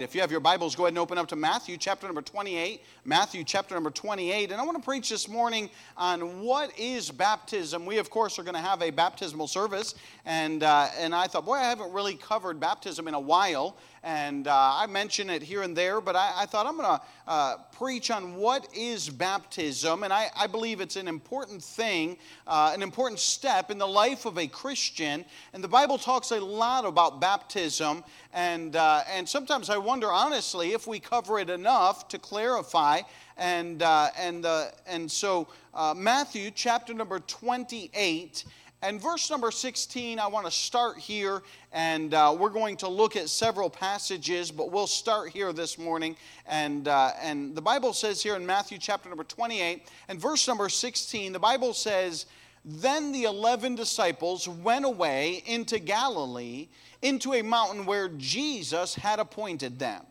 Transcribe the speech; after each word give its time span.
If 0.00 0.14
you 0.14 0.22
have 0.22 0.30
your 0.30 0.40
Bibles, 0.40 0.74
go 0.74 0.84
ahead 0.84 0.92
and 0.92 0.98
open 0.98 1.18
up 1.18 1.28
to 1.28 1.36
Matthew 1.36 1.76
chapter 1.76 2.06
number 2.06 2.22
28. 2.22 2.82
Matthew 3.04 3.44
chapter 3.44 3.74
number 3.74 3.90
28. 3.90 4.50
And 4.50 4.58
I 4.58 4.64
want 4.64 4.78
to 4.78 4.82
preach 4.82 5.10
this 5.10 5.28
morning 5.28 5.68
on 5.94 6.40
what 6.40 6.72
is 6.78 7.10
baptism. 7.10 7.84
We, 7.84 7.98
of 7.98 8.08
course, 8.08 8.38
are 8.38 8.42
going 8.42 8.54
to 8.54 8.62
have 8.62 8.80
a 8.80 8.88
baptismal 8.88 9.46
service. 9.46 9.94
And, 10.24 10.62
uh, 10.62 10.88
and 10.98 11.14
I 11.14 11.26
thought, 11.26 11.44
boy, 11.44 11.56
I 11.56 11.64
haven't 11.64 11.92
really 11.92 12.14
covered 12.14 12.58
baptism 12.58 13.08
in 13.08 13.14
a 13.14 13.20
while. 13.20 13.76
And 14.02 14.48
uh, 14.48 14.54
I 14.54 14.86
mention 14.86 15.28
it 15.28 15.42
here 15.42 15.62
and 15.62 15.76
there, 15.76 16.00
but 16.00 16.16
I, 16.16 16.32
I 16.38 16.46
thought 16.46 16.66
I'm 16.66 16.78
going 16.78 16.88
to 16.88 17.02
uh, 17.26 17.56
preach 17.72 18.10
on 18.10 18.36
what 18.36 18.66
is 18.74 19.10
baptism. 19.10 20.04
And 20.04 20.12
I, 20.12 20.30
I 20.34 20.46
believe 20.46 20.80
it's 20.80 20.96
an 20.96 21.06
important 21.06 21.62
thing, 21.62 22.16
uh, 22.46 22.72
an 22.74 22.82
important 22.82 23.20
step 23.20 23.70
in 23.70 23.76
the 23.76 23.86
life 23.86 24.24
of 24.24 24.38
a 24.38 24.46
Christian. 24.46 25.24
And 25.52 25.62
the 25.62 25.68
Bible 25.68 25.98
talks 25.98 26.30
a 26.30 26.40
lot 26.40 26.86
about 26.86 27.20
baptism. 27.20 28.02
And, 28.32 28.74
uh, 28.74 29.02
and 29.10 29.28
sometimes 29.28 29.68
I 29.68 29.76
wonder, 29.76 30.10
honestly, 30.10 30.72
if 30.72 30.86
we 30.86 30.98
cover 30.98 31.38
it 31.38 31.50
enough 31.50 32.08
to 32.08 32.18
clarify. 32.18 33.02
And, 33.36 33.82
uh, 33.82 34.08
and, 34.18 34.46
uh, 34.46 34.68
and 34.86 35.10
so, 35.10 35.48
Matthew 35.94 36.50
chapter 36.50 36.92
number 36.94 37.20
28 37.20 38.44
and 38.82 38.98
verse 38.98 39.28
number 39.28 39.50
16, 39.50 40.18
I 40.18 40.26
want 40.26 40.46
to 40.46 40.50
start 40.50 40.96
here, 40.96 41.42
and 41.70 42.14
uh, 42.14 42.34
we're 42.38 42.48
going 42.48 42.78
to 42.78 42.88
look 42.88 43.14
at 43.14 43.28
several 43.28 43.68
passages, 43.68 44.50
but 44.50 44.72
we'll 44.72 44.86
start 44.86 45.28
here 45.28 45.52
this 45.52 45.76
morning. 45.76 46.16
And, 46.46 46.88
uh, 46.88 47.10
and 47.20 47.54
the 47.54 47.60
Bible 47.60 47.92
says 47.92 48.22
here 48.22 48.36
in 48.36 48.46
Matthew 48.46 48.78
chapter 48.78 49.10
number 49.10 49.24
28 49.24 49.86
and 50.08 50.18
verse 50.18 50.48
number 50.48 50.70
16, 50.70 51.34
the 51.34 51.38
Bible 51.38 51.74
says, 51.74 52.24
Then 52.64 53.12
the 53.12 53.24
eleven 53.24 53.74
disciples 53.74 54.48
went 54.48 54.86
away 54.86 55.42
into 55.44 55.78
Galilee, 55.78 56.68
into 57.02 57.34
a 57.34 57.42
mountain 57.42 57.84
where 57.84 58.08
Jesus 58.08 58.94
had 58.94 59.18
appointed 59.18 59.78
them. 59.78 60.06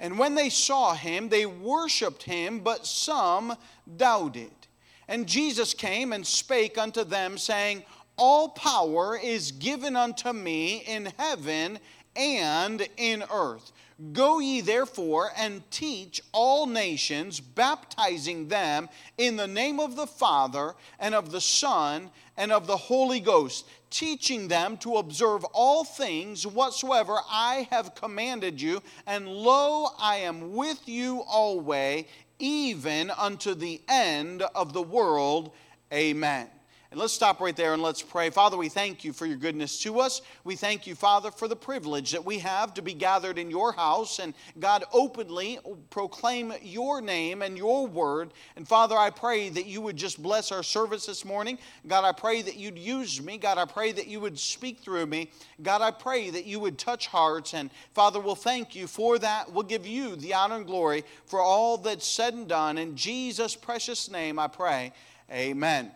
And 0.00 0.18
when 0.18 0.34
they 0.34 0.48
saw 0.48 0.94
him, 0.94 1.28
they 1.28 1.46
worshiped 1.46 2.24
him, 2.24 2.58
but 2.58 2.88
some 2.88 3.54
doubted. 3.96 4.50
And 5.10 5.26
Jesus 5.26 5.74
came 5.74 6.12
and 6.12 6.24
spake 6.24 6.78
unto 6.78 7.02
them, 7.02 7.36
saying, 7.36 7.82
all 8.20 8.50
power 8.50 9.16
is 9.16 9.50
given 9.50 9.96
unto 9.96 10.32
me 10.32 10.84
in 10.86 11.10
heaven 11.16 11.78
and 12.14 12.86
in 12.98 13.24
earth. 13.32 13.72
Go 14.12 14.38
ye 14.38 14.60
therefore 14.60 15.30
and 15.36 15.68
teach 15.70 16.20
all 16.32 16.66
nations, 16.66 17.40
baptizing 17.40 18.48
them 18.48 18.90
in 19.16 19.36
the 19.36 19.46
name 19.46 19.80
of 19.80 19.96
the 19.96 20.06
Father 20.06 20.74
and 20.98 21.14
of 21.14 21.32
the 21.32 21.40
Son 21.40 22.10
and 22.36 22.52
of 22.52 22.66
the 22.66 22.76
Holy 22.76 23.20
Ghost, 23.20 23.66
teaching 23.88 24.48
them 24.48 24.76
to 24.78 24.96
observe 24.96 25.44
all 25.52 25.84
things 25.84 26.46
whatsoever 26.46 27.18
I 27.30 27.68
have 27.70 27.94
commanded 27.94 28.60
you. 28.60 28.82
And 29.06 29.28
lo, 29.28 29.88
I 29.98 30.16
am 30.16 30.54
with 30.54 30.86
you 30.86 31.22
always, 31.26 32.04
even 32.38 33.10
unto 33.10 33.54
the 33.54 33.80
end 33.88 34.42
of 34.54 34.74
the 34.74 34.82
world. 34.82 35.52
Amen. 35.92 36.48
And 36.90 36.98
let's 36.98 37.12
stop 37.12 37.40
right 37.40 37.54
there 37.54 37.72
and 37.72 37.82
let's 37.82 38.02
pray. 38.02 38.30
Father, 38.30 38.56
we 38.56 38.68
thank 38.68 39.04
you 39.04 39.12
for 39.12 39.24
your 39.24 39.36
goodness 39.36 39.80
to 39.82 40.00
us. 40.00 40.22
We 40.42 40.56
thank 40.56 40.88
you, 40.88 40.96
Father, 40.96 41.30
for 41.30 41.46
the 41.46 41.54
privilege 41.54 42.10
that 42.10 42.24
we 42.24 42.40
have 42.40 42.74
to 42.74 42.82
be 42.82 42.94
gathered 42.94 43.38
in 43.38 43.48
your 43.48 43.70
house 43.70 44.18
and, 44.18 44.34
God, 44.58 44.82
openly 44.92 45.60
proclaim 45.90 46.52
your 46.62 47.00
name 47.00 47.42
and 47.42 47.56
your 47.56 47.86
word. 47.86 48.32
And, 48.56 48.66
Father, 48.66 48.96
I 48.96 49.10
pray 49.10 49.50
that 49.50 49.66
you 49.66 49.80
would 49.82 49.96
just 49.96 50.20
bless 50.20 50.50
our 50.50 50.64
service 50.64 51.06
this 51.06 51.24
morning. 51.24 51.58
God, 51.86 52.04
I 52.04 52.10
pray 52.10 52.42
that 52.42 52.56
you'd 52.56 52.76
use 52.76 53.22
me. 53.22 53.38
God, 53.38 53.56
I 53.56 53.66
pray 53.66 53.92
that 53.92 54.08
you 54.08 54.18
would 54.18 54.36
speak 54.36 54.80
through 54.80 55.06
me. 55.06 55.30
God, 55.62 55.82
I 55.82 55.92
pray 55.92 56.30
that 56.30 56.44
you 56.44 56.58
would 56.58 56.76
touch 56.76 57.06
hearts. 57.06 57.54
And, 57.54 57.70
Father, 57.94 58.18
we'll 58.18 58.34
thank 58.34 58.74
you 58.74 58.88
for 58.88 59.16
that. 59.20 59.52
We'll 59.52 59.62
give 59.62 59.86
you 59.86 60.16
the 60.16 60.34
honor 60.34 60.56
and 60.56 60.66
glory 60.66 61.04
for 61.26 61.40
all 61.40 61.76
that's 61.76 62.04
said 62.04 62.34
and 62.34 62.48
done. 62.48 62.78
In 62.78 62.96
Jesus' 62.96 63.54
precious 63.54 64.10
name, 64.10 64.40
I 64.40 64.48
pray. 64.48 64.92
Amen 65.30 65.92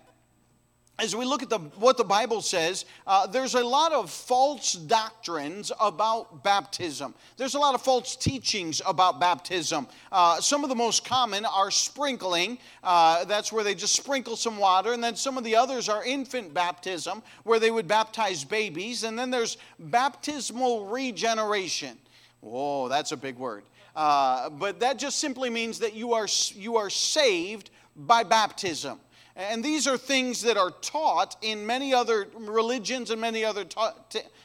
as 0.99 1.17
we 1.17 1.25
look 1.25 1.43
at 1.43 1.51
the, 1.51 1.59
what 1.59 1.97
the 1.97 2.05
Bible 2.05 2.41
says, 2.41 2.85
uh, 3.07 3.27
there's 3.27 3.55
a 3.55 3.65
lot 3.65 3.93
of 3.93 4.11
false 4.11 4.75
doctrines 4.75 5.73
about 5.81 6.45
baptism. 6.45 7.15
There's 7.37 7.55
a 7.55 7.59
lot 7.59 7.75
of 7.75 7.83
false 7.83 8.15
teachings 8.15 8.81
about 8.87 9.19
baptism. 9.19 9.89
Uh, 10.13 10.41
some 10.41 10.63
of 10.63 10.69
the 10.69 10.77
most 10.77 11.05
common 11.05 11.47
are 11.47 11.73
sprinkling. 11.73 12.59
Uh, 12.85 13.25
that's 13.25 13.53
where 13.53 13.65
they 13.65 13.75
just 13.75 13.97
sprinkle 13.97 14.37
some 14.37 14.57
water. 14.57 14.93
And 14.93 15.03
then 15.03 15.17
some 15.17 15.37
of 15.37 15.43
the 15.43 15.57
others 15.57 15.89
are 15.89 16.05
infant 16.05 16.55
baptism, 16.55 17.25
where 17.43 17.59
they 17.59 17.73
would 17.73 17.89
baptize 17.89 18.45
babies. 18.45 19.03
And 19.03 19.19
then 19.19 19.31
there's 19.31 19.57
baptismal 19.81 20.87
regeneration. 20.87 21.99
Whoa, 22.41 22.89
that's 22.89 23.11
a 23.11 23.17
big 23.17 23.37
word. 23.37 23.65
Uh, 23.97 24.49
but 24.49 24.79
that 24.79 24.99
just 24.99 25.19
simply 25.19 25.51
means 25.51 25.81
that 25.81 25.95
you 25.95 26.13
are, 26.13 26.29
you 26.55 26.77
are 26.77 26.91
saved 26.91 27.71
by 27.97 28.23
baptism. 28.23 29.01
And 29.37 29.65
these 29.65 29.89
are 29.89 29.97
things 29.97 30.43
that 30.43 30.57
are 30.57 30.71
taught 30.71 31.37
in 31.43 31.67
many 31.67 31.93
other 31.93 32.29
religions 32.37 33.11
and 33.11 33.21
many 33.21 33.45
other 33.45 33.65
ta- 33.65 33.95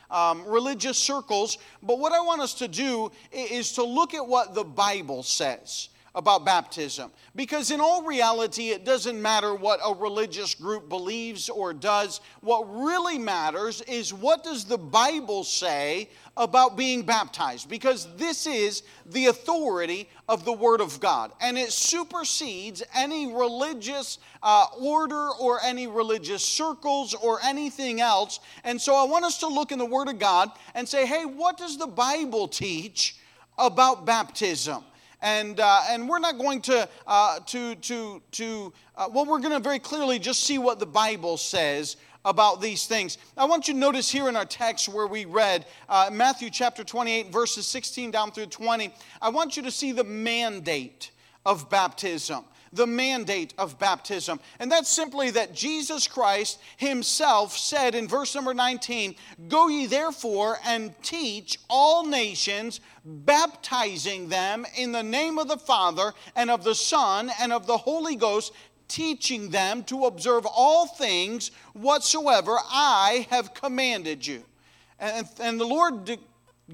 um, 0.10 0.44
religious 0.48 0.98
circles. 0.98 1.60
But 1.84 2.00
what 2.00 2.12
I 2.12 2.22
want 2.22 2.42
us 2.42 2.56
to 2.56 2.68
do 2.68 3.12
is 3.32 3.74
to 3.74 3.84
look 3.84 4.16
at 4.16 4.26
what 4.26 4.56
the 4.56 4.64
Bible 4.64 5.22
says 5.22 5.90
about 6.16 6.46
baptism. 6.46 7.12
Because 7.36 7.72
in 7.72 7.80
all 7.80 8.04
reality, 8.04 8.70
it 8.70 8.86
doesn't 8.86 9.22
matter 9.22 9.54
what 9.54 9.80
a 9.86 9.94
religious 9.94 10.56
group 10.56 10.90
believes 10.90 11.50
or 11.50 11.74
does. 11.74 12.22
What 12.42 12.64
really 12.64 13.18
matters 13.18 13.82
is 13.82 14.14
what 14.14 14.44
does 14.44 14.66
the 14.66 14.78
Bible 14.78 15.44
say 15.44 16.10
about 16.36 16.78
being 16.78 17.04
baptized? 17.04 17.70
Because 17.70 18.08
this 18.16 18.48
is 18.48 18.84
the 19.06 19.28
authority 19.28 20.10
of 20.28 20.46
the 20.46 20.54
Word 20.54 20.82
of 20.82 21.00
God. 21.00 21.32
And 21.42 21.58
it 21.58 21.72
supersedes 21.72 22.82
any 22.96 23.32
religious 23.32 24.20
uh, 24.42 24.66
order 24.80 25.30
or 25.40 25.60
any 25.64 25.88
religious 25.88 26.44
circles 26.44 27.14
or 27.14 27.40
anything 27.44 28.02
else. 28.02 28.40
And 28.64 28.82
so 28.82 28.96
I 28.96 29.04
want 29.04 29.26
us 29.26 29.40
to 29.40 29.48
look 29.48 29.72
in 29.72 29.80
the 29.80 29.86
Word 29.86 30.08
of 30.08 30.18
God 30.18 30.50
and 30.74 30.88
say, 30.88 31.06
hey, 31.06 31.26
what 31.26 31.58
does 31.58 31.78
the 31.78 31.88
Bible 31.88 32.48
teach 32.48 33.18
about 33.58 34.06
baptism? 34.06 34.84
And 35.22 35.60
uh, 35.60 35.82
and 35.90 36.08
we're 36.08 36.20
not 36.20 36.38
going 36.38 36.62
to 36.62 36.88
uh, 37.08 37.40
to 37.40 37.76
to 37.76 38.22
to 38.32 38.74
uh, 38.96 39.08
well 39.12 39.26
we're 39.26 39.40
going 39.40 39.54
to 39.54 39.60
very 39.60 39.80
clearly 39.80 40.20
just 40.20 40.44
see 40.44 40.58
what 40.58 40.80
the 40.80 40.86
bible 40.86 41.38
says 41.38 41.98
about 42.26 42.62
these 42.62 42.86
things. 42.86 43.18
I 43.38 43.46
want 43.46 43.68
you 43.70 43.74
to 43.74 43.80
notice 43.80 44.12
here 44.12 44.28
in 44.28 44.36
our 44.36 44.46
text 44.46 44.90
where 44.90 45.08
we 45.08 45.26
read 45.26 45.66
uh, 45.88 46.10
matthew 46.12 46.50
chapter 46.50 46.84
28 46.84 47.32
verses 47.32 47.66
16 47.68 48.12
down 48.12 48.32
through 48.32 48.48
20 48.48 48.94
i 49.22 49.30
want 49.30 49.56
you 49.56 49.64
to 49.64 49.72
see 49.72 49.92
the 49.92 50.04
mandate 50.04 51.12
of 51.46 51.70
baptism 51.70 52.44
the 52.74 52.88
mandate 52.88 53.54
of 53.58 53.80
baptism. 53.80 54.40
And 54.60 54.72
that's 54.72 54.90
simply 54.90 55.32
that 55.32 55.54
Jesus 55.54 56.08
Christ 56.08 56.60
himself 56.78 57.58
said 57.58 57.96
in 57.96 58.08
verse 58.08 58.36
number 58.36 58.54
19, 58.54 59.16
Go 59.48 59.68
ye 59.68 59.86
therefore 59.86 60.58
and 60.66 60.94
teach 61.02 61.58
all 61.70 62.06
nations, 62.06 62.80
baptizing 63.06 64.30
them 64.30 64.66
in 64.78 64.92
the 64.92 65.04
name 65.04 65.38
of 65.38 65.48
the 65.48 65.58
Father 65.58 66.14
and 66.36 66.50
of 66.50 66.64
the 66.64 66.76
Son 66.76 67.32
and 67.40 67.52
of 67.52 67.66
the 67.68 67.78
Holy 67.78 68.16
Ghost, 68.16 68.54
teaching 68.88 69.50
them 69.50 69.84
to 69.84 70.06
observe 70.06 70.46
all 70.46 70.88
things 70.88 71.52
whatsoever 71.74 72.58
I 72.70 73.28
have 73.30 73.54
commanded 73.54 74.26
you. 74.26 74.44
And, 75.00 75.28
and 75.40 75.60
the 75.60 75.66
Lord 75.66 76.18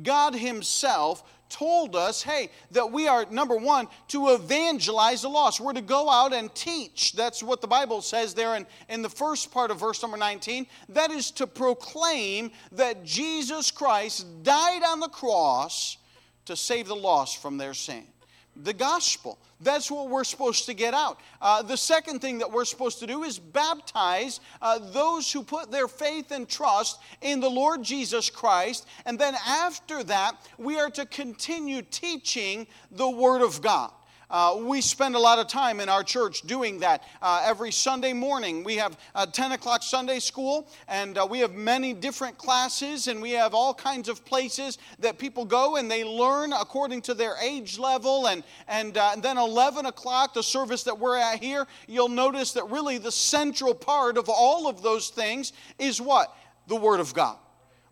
God 0.02 0.36
Himself 0.36 1.24
told 1.50 1.96
us, 1.96 2.22
hey, 2.22 2.50
that 2.72 2.92
we 2.92 3.08
are, 3.08 3.26
number 3.30 3.56
one, 3.56 3.88
to 4.10 4.30
evangelize 4.30 5.22
the 5.22 5.30
lost. 5.30 5.60
We're 5.60 5.74
to 5.74 5.82
go 5.82 6.10
out 6.10 6.34
and 6.34 6.54
teach. 6.54 7.14
That's 7.14 7.44
what 7.44 7.62
the 7.62 7.68
Bible 7.68 8.02
says 8.02 8.34
there 8.34 8.56
in, 8.56 8.66
in 8.90 9.02
the 9.02 9.10
first 9.10 9.52
part 9.52 9.72
of 9.72 9.80
verse 9.80 10.02
number 10.02 10.18
19. 10.18 10.68
That 10.90 11.12
is 11.12 11.32
to 11.32 11.48
proclaim 11.48 12.52
that 12.74 13.04
Jesus 13.04 13.72
Christ 13.72 14.26
died 14.44 14.84
on 14.84 15.00
the 15.00 15.10
cross 15.10 15.98
to 16.46 16.56
save 16.56 16.88
the 16.88 16.96
lost 16.96 17.42
from 17.42 17.58
their 17.58 17.74
sin 17.74 18.06
the 18.56 18.74
gospel. 18.74 19.38
That's 19.62 19.90
what 19.90 20.10
we're 20.10 20.26
supposed 20.26 20.66
to 20.66 20.74
get 20.74 20.94
out. 20.94 21.20
Uh, 21.42 21.62
the 21.62 21.78
second 21.78 22.20
thing 22.20 22.40
that 22.40 22.52
we're 22.52 22.66
supposed 22.66 23.00
to 23.00 23.08
do 23.08 23.24
is 23.24 23.40
baptize 23.40 24.40
uh, 24.62 24.80
those 24.80 25.32
who 25.32 25.44
put 25.44 25.72
their 25.72 25.88
faith 25.88 26.32
and 26.32 26.48
trust 26.48 27.00
in 27.22 27.40
the 27.40 27.50
Lord 27.50 27.82
Jesus 27.82 28.30
Christ. 28.30 28.86
And 29.06 29.18
then 29.18 29.36
after 29.48 30.04
that, 30.04 30.36
we 30.58 30.78
are 30.78 30.90
to 30.92 31.06
continue 31.06 31.82
teaching 31.82 32.68
the 32.92 33.10
Word 33.10 33.42
of 33.42 33.62
God. 33.62 33.92
Uh, 34.30 34.58
we 34.60 34.82
spend 34.82 35.16
a 35.16 35.20
lot 35.20 35.40
of 35.40 35.48
time 35.48 35.80
in 35.80 35.90
our 35.90 36.04
church 36.04 36.42
doing 36.42 36.80
that. 36.80 37.04
Uh, 37.22 37.44
every 37.46 37.72
Sunday 37.72 38.14
morning, 38.14 38.64
we 38.64 38.76
have 38.76 38.98
a 39.14 39.28
10 39.28 39.54
o'clock 39.54 39.84
Sunday 39.84 40.20
school, 40.20 40.68
and 40.88 41.18
uh, 41.18 41.28
we 41.30 41.40
have 41.40 41.54
many 41.54 41.94
different 41.94 42.38
classes, 42.38 43.08
and 43.08 43.22
we 43.22 43.32
have 43.32 43.54
all 43.54 43.74
kinds 43.74 44.10
of 44.10 44.26
places 44.26 44.78
that 45.00 45.18
people 45.18 45.46
go 45.46 45.76
and 45.76 45.90
they 45.90 46.04
learn 46.04 46.54
according 46.54 47.02
to 47.02 47.14
their 47.14 47.36
age 47.42 47.78
level. 47.78 48.28
And, 48.28 48.44
and, 48.68 48.98
uh, 48.98 49.12
and 49.14 49.24
then 49.24 49.38
11 49.38 49.86
o'clock, 49.86 50.34
the 50.34 50.44
service 50.44 50.84
that 50.84 50.98
we're 50.98 51.18
at 51.18 51.42
here, 51.42 51.68
you'll 51.88 52.10
notice 52.10 52.54
that 52.54 52.70
really 52.70 52.98
the 52.98 53.12
central 53.12 53.74
part 53.74 54.18
of 54.18 54.30
all 54.30 54.68
of 54.68 54.82
those 54.82 55.10
things 55.10 55.54
is 55.80 56.02
what? 56.02 56.36
The 56.68 56.76
Word 56.76 57.00
of 57.00 57.14
God. 57.14 57.38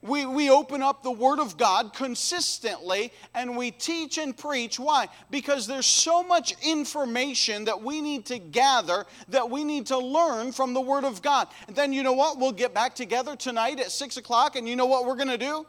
We, 0.03 0.25
we 0.25 0.49
open 0.49 0.83
up 0.83 1.01
the 1.01 1.11
Word 1.11 1.39
of 1.39 1.57
God 1.57 1.93
consistently 1.93 3.13
and 3.33 3.55
we 3.55 3.71
teach 3.71 4.17
and 4.17 4.37
preach. 4.37 4.77
Why? 4.77 5.07
Because 5.31 5.65
there's 5.65 5.85
so 5.85 6.21
much 6.21 6.53
information 6.61 7.63
that 7.65 7.81
we 7.81 8.01
need 8.01 8.25
to 8.25 8.37
gather, 8.37 9.05
that 9.29 9.49
we 9.49 9.63
need 9.63 9.87
to 9.87 9.97
learn 9.97 10.51
from 10.51 10.73
the 10.73 10.81
Word 10.81 11.05
of 11.05 11.21
God. 11.21 11.47
And 11.67 11.75
then 11.75 11.93
you 11.93 12.03
know 12.03 12.11
what? 12.11 12.37
We'll 12.37 12.51
get 12.51 12.73
back 12.73 12.95
together 12.95 13.37
tonight 13.37 13.79
at 13.79 13.91
6 13.91 14.17
o'clock, 14.17 14.57
and 14.57 14.67
you 14.67 14.75
know 14.75 14.87
what 14.87 15.05
we're 15.05 15.15
going 15.15 15.29
to 15.29 15.37
do? 15.37 15.65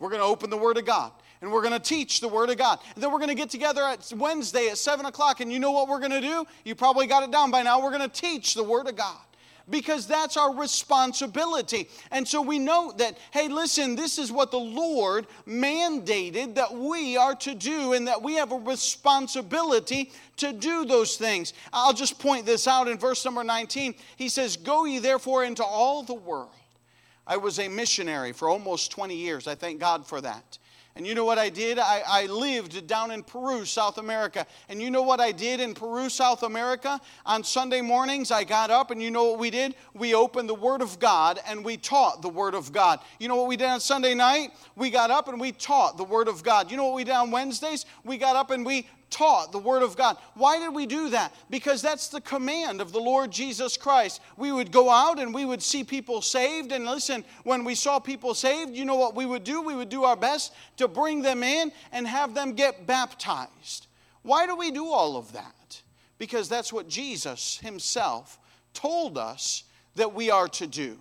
We're 0.00 0.10
going 0.10 0.22
to 0.22 0.26
open 0.26 0.50
the 0.50 0.56
Word 0.56 0.76
of 0.76 0.84
God 0.84 1.12
and 1.40 1.52
we're 1.52 1.62
going 1.62 1.72
to 1.72 1.78
teach 1.78 2.20
the 2.20 2.26
Word 2.26 2.50
of 2.50 2.58
God. 2.58 2.80
And 2.96 3.02
then 3.02 3.12
we're 3.12 3.18
going 3.18 3.28
to 3.28 3.36
get 3.36 3.48
together 3.48 3.82
at 3.82 4.12
Wednesday 4.16 4.70
at 4.70 4.78
7 4.78 5.06
o'clock, 5.06 5.38
and 5.40 5.52
you 5.52 5.60
know 5.60 5.70
what 5.70 5.88
we're 5.88 6.00
going 6.00 6.10
to 6.10 6.20
do? 6.20 6.44
You 6.64 6.74
probably 6.74 7.06
got 7.06 7.22
it 7.22 7.30
down 7.30 7.52
by 7.52 7.62
now. 7.62 7.80
We're 7.80 7.96
going 7.96 8.10
to 8.10 8.20
teach 8.20 8.54
the 8.54 8.64
Word 8.64 8.88
of 8.88 8.96
God 8.96 9.18
because 9.70 10.06
that's 10.06 10.36
our 10.36 10.54
responsibility. 10.54 11.88
And 12.10 12.26
so 12.26 12.40
we 12.42 12.58
know 12.58 12.92
that, 12.98 13.18
hey, 13.32 13.48
listen, 13.48 13.96
this 13.96 14.18
is 14.18 14.32
what 14.32 14.50
the 14.50 14.58
Lord 14.58 15.26
mandated 15.46 16.54
that 16.54 16.74
we 16.74 17.16
are 17.16 17.34
to 17.36 17.54
do, 17.54 17.92
and 17.92 18.06
that 18.08 18.22
we 18.22 18.34
have 18.34 18.52
a 18.52 18.58
responsibility 18.58 20.12
to 20.36 20.52
do 20.52 20.84
those 20.84 21.16
things. 21.16 21.52
I'll 21.72 21.92
just 21.92 22.18
point 22.18 22.46
this 22.46 22.66
out 22.66 22.88
in 22.88 22.98
verse 22.98 23.24
number 23.24 23.44
19. 23.44 23.94
He 24.16 24.28
says, 24.28 24.56
Go 24.56 24.84
ye 24.84 24.98
therefore 24.98 25.44
into 25.44 25.64
all 25.64 26.02
the 26.02 26.14
world. 26.14 26.50
I 27.26 27.36
was 27.36 27.58
a 27.58 27.68
missionary 27.68 28.32
for 28.32 28.48
almost 28.48 28.90
20 28.90 29.14
years. 29.14 29.46
I 29.46 29.54
thank 29.54 29.80
God 29.80 30.06
for 30.06 30.20
that. 30.22 30.58
And 30.98 31.06
you 31.06 31.14
know 31.14 31.24
what 31.24 31.38
I 31.38 31.48
did? 31.48 31.78
I, 31.78 32.02
I, 32.04 32.26
lived 32.26 32.88
down 32.88 33.12
in 33.12 33.22
Peru, 33.22 33.64
South 33.64 33.98
America. 33.98 34.44
And 34.68 34.82
you 34.82 34.90
know 34.90 35.02
what 35.02 35.20
I 35.20 35.30
did 35.30 35.60
in 35.60 35.72
Peru, 35.72 36.08
South 36.08 36.42
America? 36.42 37.00
On 37.24 37.44
Sunday 37.44 37.80
mornings, 37.80 38.32
I 38.32 38.42
got 38.42 38.72
up, 38.72 38.90
and 38.90 39.00
you 39.00 39.12
know 39.12 39.26
what 39.26 39.38
we 39.38 39.50
did? 39.50 39.76
We 39.94 40.16
opened 40.16 40.48
the 40.48 40.56
Word 40.56 40.82
of 40.82 40.98
God 40.98 41.38
and 41.46 41.64
we 41.64 41.76
taught 41.76 42.20
the 42.20 42.28
Word 42.28 42.54
of 42.54 42.72
God. 42.72 42.98
You 43.20 43.28
know 43.28 43.36
what 43.36 43.46
we 43.46 43.56
did 43.56 43.68
on 43.68 43.78
Sunday 43.78 44.12
night? 44.12 44.50
We 44.74 44.90
got 44.90 45.12
up 45.12 45.28
and 45.28 45.40
we 45.40 45.52
taught 45.52 45.98
the 45.98 46.04
Word 46.04 46.26
of 46.26 46.42
God. 46.42 46.68
You 46.68 46.76
know 46.76 46.86
what 46.86 46.96
we 46.96 47.04
did 47.04 47.14
on 47.14 47.30
Wednesdays? 47.30 47.86
We 48.02 48.18
got 48.18 48.34
up 48.34 48.50
and 48.50 48.66
we 48.66 48.88
taught 49.10 49.52
the 49.52 49.58
Word 49.58 49.82
of 49.82 49.96
God. 49.96 50.16
Why 50.34 50.58
did 50.58 50.74
we 50.74 50.86
do 50.86 51.10
that? 51.10 51.34
Because 51.50 51.82
that's 51.82 52.08
the 52.08 52.20
command 52.20 52.80
of 52.80 52.92
the 52.92 53.00
Lord 53.00 53.30
Jesus 53.30 53.76
Christ. 53.76 54.20
We 54.36 54.52
would 54.52 54.70
go 54.70 54.90
out 54.90 55.18
and 55.18 55.34
we 55.34 55.44
would 55.44 55.62
see 55.62 55.84
people 55.84 56.22
saved. 56.22 56.72
And 56.72 56.84
listen, 56.84 57.24
when 57.44 57.64
we 57.64 57.74
saw 57.74 57.98
people 57.98 58.34
saved, 58.34 58.76
you 58.76 58.84
know 58.84 58.96
what 58.96 59.14
we 59.14 59.26
would 59.26 59.44
do? 59.44 59.62
We 59.62 59.74
would 59.74 59.88
do 59.88 60.04
our 60.04 60.16
best 60.16 60.52
to 60.76 60.88
bring 60.88 61.22
them 61.22 61.42
in 61.42 61.72
and 61.92 62.06
have 62.06 62.34
them 62.34 62.52
get 62.52 62.86
baptized. 62.86 63.86
Why 64.22 64.46
do 64.46 64.56
we 64.56 64.70
do 64.70 64.86
all 64.88 65.16
of 65.16 65.32
that? 65.32 65.82
Because 66.18 66.48
that's 66.48 66.72
what 66.72 66.88
Jesus 66.88 67.58
Himself 67.58 68.38
told 68.74 69.16
us 69.16 69.64
that 69.94 70.14
we 70.14 70.30
are 70.30 70.48
to 70.48 70.66
do. 70.66 70.98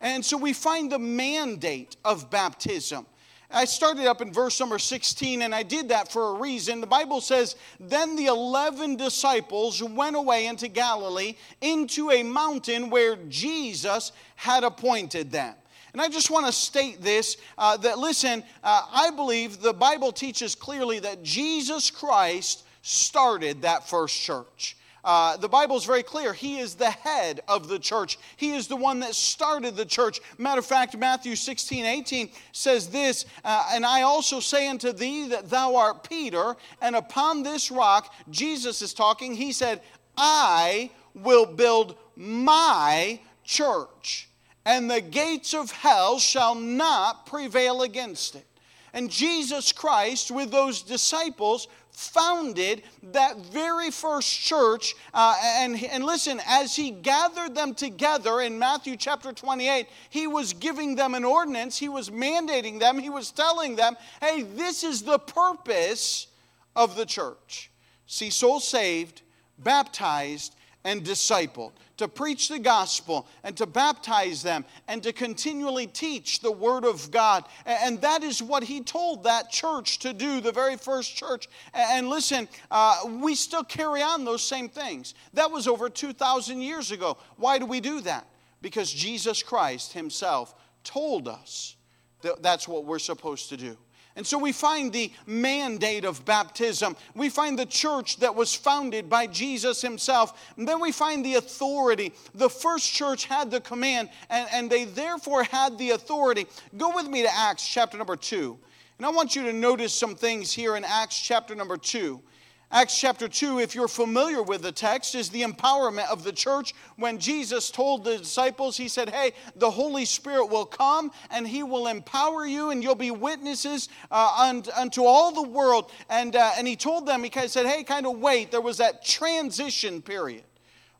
And 0.00 0.24
so 0.24 0.36
we 0.36 0.52
find 0.52 0.92
the 0.92 0.98
mandate 0.98 1.96
of 2.04 2.30
baptism. 2.30 3.06
I 3.50 3.64
started 3.64 4.06
up 4.06 4.20
in 4.20 4.30
verse 4.30 4.60
number 4.60 4.78
16, 4.78 5.40
and 5.40 5.54
I 5.54 5.62
did 5.62 5.88
that 5.88 6.12
for 6.12 6.30
a 6.30 6.40
reason. 6.40 6.82
The 6.82 6.86
Bible 6.86 7.22
says, 7.22 7.56
Then 7.80 8.14
the 8.14 8.26
11 8.26 8.96
disciples 8.96 9.82
went 9.82 10.16
away 10.16 10.46
into 10.46 10.68
Galilee, 10.68 11.34
into 11.62 12.10
a 12.10 12.22
mountain 12.22 12.90
where 12.90 13.16
Jesus 13.28 14.12
had 14.36 14.64
appointed 14.64 15.30
them. 15.30 15.54
And 15.94 16.02
I 16.02 16.08
just 16.08 16.30
want 16.30 16.44
to 16.44 16.52
state 16.52 17.00
this 17.00 17.38
uh, 17.56 17.78
that 17.78 17.98
listen, 17.98 18.44
uh, 18.62 18.82
I 18.92 19.10
believe 19.10 19.60
the 19.60 19.72
Bible 19.72 20.12
teaches 20.12 20.54
clearly 20.54 20.98
that 20.98 21.22
Jesus 21.22 21.90
Christ 21.90 22.64
started 22.82 23.62
that 23.62 23.88
first 23.88 24.20
church. 24.20 24.76
Uh, 25.04 25.36
the 25.36 25.48
Bible 25.48 25.76
is 25.76 25.84
very 25.84 26.02
clear. 26.02 26.32
He 26.32 26.58
is 26.58 26.74
the 26.74 26.90
head 26.90 27.40
of 27.48 27.68
the 27.68 27.78
church. 27.78 28.18
He 28.36 28.52
is 28.52 28.66
the 28.66 28.76
one 28.76 29.00
that 29.00 29.14
started 29.14 29.76
the 29.76 29.84
church. 29.84 30.20
Matter 30.38 30.58
of 30.58 30.66
fact, 30.66 30.96
Matthew 30.96 31.36
16, 31.36 31.84
18 31.84 32.30
says 32.52 32.88
this 32.88 33.24
uh, 33.44 33.70
And 33.72 33.86
I 33.86 34.02
also 34.02 34.40
say 34.40 34.68
unto 34.68 34.92
thee 34.92 35.28
that 35.28 35.50
thou 35.50 35.76
art 35.76 36.08
Peter, 36.08 36.56
and 36.82 36.96
upon 36.96 37.42
this 37.42 37.70
rock, 37.70 38.12
Jesus 38.30 38.82
is 38.82 38.92
talking, 38.92 39.34
he 39.34 39.52
said, 39.52 39.80
I 40.16 40.90
will 41.14 41.46
build 41.46 41.96
my 42.16 43.20
church, 43.44 44.28
and 44.66 44.90
the 44.90 45.00
gates 45.00 45.54
of 45.54 45.70
hell 45.70 46.18
shall 46.18 46.54
not 46.54 47.26
prevail 47.26 47.82
against 47.82 48.34
it. 48.34 48.44
And 48.92 49.10
Jesus 49.10 49.70
Christ, 49.70 50.30
with 50.30 50.50
those 50.50 50.82
disciples, 50.82 51.68
founded 51.98 52.80
that 53.02 53.36
very 53.38 53.90
first 53.90 54.40
church. 54.40 54.94
Uh, 55.12 55.36
and, 55.42 55.82
and 55.82 56.04
listen, 56.04 56.40
as 56.46 56.76
he 56.76 56.92
gathered 56.92 57.56
them 57.56 57.74
together 57.74 58.40
in 58.40 58.56
Matthew 58.56 58.96
chapter 58.96 59.32
28, 59.32 59.88
he 60.08 60.28
was 60.28 60.52
giving 60.52 60.94
them 60.94 61.16
an 61.16 61.24
ordinance, 61.24 61.76
he 61.76 61.88
was 61.88 62.10
mandating 62.10 62.78
them, 62.78 63.00
he 63.00 63.10
was 63.10 63.32
telling 63.32 63.74
them, 63.74 63.96
hey, 64.20 64.42
this 64.42 64.84
is 64.84 65.02
the 65.02 65.18
purpose 65.18 66.28
of 66.76 66.94
the 66.94 67.04
church. 67.04 67.68
See 68.06 68.30
souls 68.30 68.66
saved, 68.66 69.22
baptized, 69.58 70.54
and 70.84 71.04
discipled 71.04 71.72
to 71.98 72.08
preach 72.08 72.48
the 72.48 72.58
gospel 72.58 73.26
and 73.42 73.56
to 73.56 73.66
baptize 73.66 74.42
them 74.42 74.64
and 74.86 75.02
to 75.02 75.12
continually 75.12 75.86
teach 75.86 76.40
the 76.40 76.50
word 76.50 76.84
of 76.84 77.10
God. 77.10 77.44
And 77.66 78.00
that 78.00 78.22
is 78.22 78.42
what 78.42 78.62
he 78.62 78.80
told 78.80 79.24
that 79.24 79.50
church 79.50 79.98
to 80.00 80.12
do, 80.12 80.40
the 80.40 80.52
very 80.52 80.76
first 80.76 81.16
church. 81.16 81.48
And 81.74 82.08
listen, 82.08 82.48
uh, 82.70 83.00
we 83.20 83.34
still 83.34 83.64
carry 83.64 84.02
on 84.02 84.24
those 84.24 84.42
same 84.42 84.68
things. 84.68 85.14
That 85.34 85.50
was 85.50 85.66
over 85.66 85.90
2,000 85.90 86.62
years 86.62 86.92
ago. 86.92 87.18
Why 87.36 87.58
do 87.58 87.66
we 87.66 87.80
do 87.80 88.00
that? 88.02 88.26
Because 88.62 88.92
Jesus 88.92 89.42
Christ 89.42 89.92
himself 89.92 90.54
told 90.84 91.28
us 91.28 91.76
that 92.22 92.42
that's 92.42 92.66
what 92.66 92.84
we're 92.84 92.98
supposed 92.98 93.48
to 93.50 93.56
do. 93.56 93.76
And 94.18 94.26
so 94.26 94.36
we 94.36 94.50
find 94.50 94.92
the 94.92 95.12
mandate 95.26 96.04
of 96.04 96.24
baptism. 96.24 96.96
We 97.14 97.28
find 97.28 97.56
the 97.56 97.64
church 97.64 98.16
that 98.16 98.34
was 98.34 98.52
founded 98.52 99.08
by 99.08 99.28
Jesus 99.28 99.80
himself. 99.80 100.52
And 100.56 100.66
then 100.66 100.80
we 100.80 100.90
find 100.90 101.24
the 101.24 101.36
authority. 101.36 102.12
The 102.34 102.50
first 102.50 102.92
church 102.92 103.26
had 103.26 103.52
the 103.52 103.60
command, 103.60 104.10
and, 104.28 104.48
and 104.52 104.68
they 104.68 104.86
therefore 104.86 105.44
had 105.44 105.78
the 105.78 105.90
authority. 105.90 106.46
Go 106.76 106.92
with 106.96 107.06
me 107.06 107.22
to 107.22 107.32
Acts 107.32 107.66
chapter 107.66 107.96
number 107.96 108.16
2. 108.16 108.58
And 108.98 109.06
I 109.06 109.10
want 109.10 109.36
you 109.36 109.44
to 109.44 109.52
notice 109.52 109.94
some 109.94 110.16
things 110.16 110.52
here 110.52 110.74
in 110.74 110.82
Acts 110.82 111.20
chapter 111.20 111.54
number 111.54 111.76
2. 111.76 112.20
Acts 112.70 113.00
chapter 113.00 113.28
2, 113.28 113.60
if 113.60 113.74
you're 113.74 113.88
familiar 113.88 114.42
with 114.42 114.60
the 114.60 114.72
text, 114.72 115.14
is 115.14 115.30
the 115.30 115.42
empowerment 115.42 116.10
of 116.10 116.22
the 116.22 116.32
church. 116.32 116.74
When 116.96 117.18
Jesus 117.18 117.70
told 117.70 118.04
the 118.04 118.18
disciples, 118.18 118.76
He 118.76 118.88
said, 118.88 119.08
Hey, 119.08 119.32
the 119.56 119.70
Holy 119.70 120.04
Spirit 120.04 120.50
will 120.50 120.66
come 120.66 121.10
and 121.30 121.48
He 121.48 121.62
will 121.62 121.86
empower 121.86 122.44
you, 122.44 122.68
and 122.68 122.82
you'll 122.82 122.94
be 122.94 123.10
witnesses 123.10 123.88
uh, 124.10 124.52
unto 124.76 125.02
all 125.02 125.32
the 125.32 125.48
world. 125.48 125.90
And, 126.10 126.36
uh, 126.36 126.52
and 126.58 126.68
He 126.68 126.76
told 126.76 127.06
them, 127.06 127.24
He 127.24 127.30
kind 127.30 127.46
of 127.46 127.50
said, 127.50 127.64
Hey, 127.64 127.84
kind 127.84 128.06
of 128.06 128.18
wait. 128.18 128.50
There 128.50 128.60
was 128.60 128.76
that 128.76 129.02
transition 129.02 130.02
period 130.02 130.44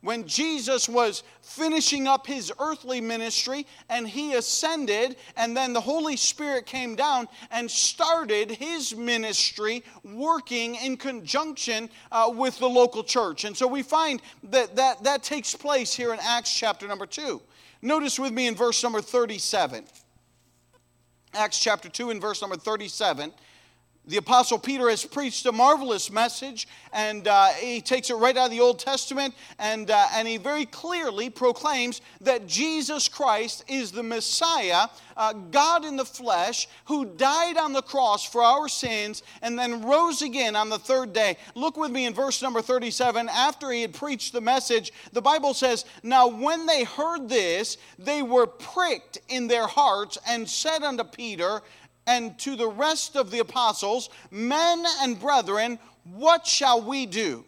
when 0.01 0.27
Jesus 0.27 0.89
was 0.89 1.25
finishing 1.43 2.07
up 2.07 2.27
his 2.27 2.53
earthly 2.61 3.01
ministry 3.01 3.67
and 3.89 4.07
he 4.07 4.35
ascended, 4.35 5.17
and 5.37 5.57
then 5.57 5.73
the 5.73 5.81
Holy 5.81 6.17
Spirit 6.17 6.67
came 6.67 6.95
down 6.95 7.27
and 7.51 7.69
started 7.71 8.51
his 8.51 8.95
ministry 8.95 9.83
working 10.05 10.77
in 10.77 10.97
conjunction 10.97 11.91
uh, 12.13 12.31
with 12.33 12.59
the 12.59 12.69
local 12.69 13.03
church. 13.03 13.45
And 13.45 13.57
so 13.57 13.67
we 13.67 13.83
find 13.83 14.23
that, 14.45 14.77
that 14.77 15.03
that 15.05 15.23
takes 15.23 15.55
place 15.55 15.93
here 15.93 16.13
in 16.13 16.21
Acts 16.23 16.55
chapter 16.57 16.87
number 16.87 17.07
2. 17.07 17.41
Notice 17.83 18.19
with 18.19 18.33
me 18.33 18.47
in 18.47 18.55
verse 18.55 18.83
number 18.83 19.01
37. 19.01 19.85
Acts 21.35 21.59
chapter 21.59 21.89
2 21.89 22.11
and 22.11 22.21
verse 22.21 22.41
number 22.41 22.57
37 22.57 23.33
the 24.09 24.17
Apostle 24.17 24.59
Peter 24.59 24.89
has 24.89 25.05
preached 25.05 25.45
a 25.45 25.53
marvelous 25.53 26.11
message, 26.11 26.67
and 26.95 27.29
uh, 27.29 27.49
he 27.49 27.83
takes 27.83 28.09
it 28.09 28.15
right 28.15 28.37
out 28.39 28.47
of 28.47 28.51
the 28.51 28.61
Old 28.61 28.79
Testament, 28.79 29.35
and, 29.59 29.91
uh, 29.91 30.07
and 30.15 30.27
he 30.27 30.39
very 30.39 30.65
clearly 30.65 31.29
proclaims 31.29 32.01
that 32.23 32.47
Jesus 32.47 33.07
Christ 33.07 33.65
is 33.69 33.93
the 33.93 34.03
Messiah, 34.03 34.87
uh, 35.15 35.35
God 35.35 35.85
in 35.85 35.97
the 35.97 36.07
flesh, 36.07 36.69
who 36.87 37.05
died 37.05 37.59
on 37.59 37.75
the 37.75 37.83
cross 37.83 38.25
for 38.25 38.43
our 38.43 38.67
sins 38.67 39.23
and 39.43 39.59
then 39.59 39.83
rose 39.83 40.23
again 40.23 40.57
on 40.57 40.71
the 40.71 40.79
third 40.79 41.13
day. 41.13 41.37
Look 41.55 41.77
with 41.77 41.91
me 41.91 42.07
in 42.07 42.15
verse 42.15 42.41
number 42.41 42.63
37. 42.63 43.29
After 43.29 43.71
he 43.71 43.83
had 43.83 43.93
preached 43.93 44.33
the 44.33 44.41
message, 44.41 44.93
the 45.13 45.21
Bible 45.21 45.53
says, 45.53 45.85
Now 46.03 46.29
when 46.29 46.65
they 46.65 46.85
heard 46.85 47.29
this, 47.29 47.77
they 47.99 48.23
were 48.23 48.47
pricked 48.47 49.19
in 49.29 49.49
their 49.49 49.67
hearts 49.67 50.17
and 50.27 50.49
said 50.49 50.83
unto 50.83 51.05
Peter, 51.05 51.61
and 52.09 52.37
to 52.39 52.57
the 52.57 52.67
rest 52.67 53.17
of 53.17 53.31
the 53.31 53.39
apostles, 53.39 54.09
Men 54.31 54.83
and 55.03 55.21
brethren, 55.21 55.79
what 56.05 56.47
shall 56.47 56.81
we 56.83 57.05
do? 57.07 57.45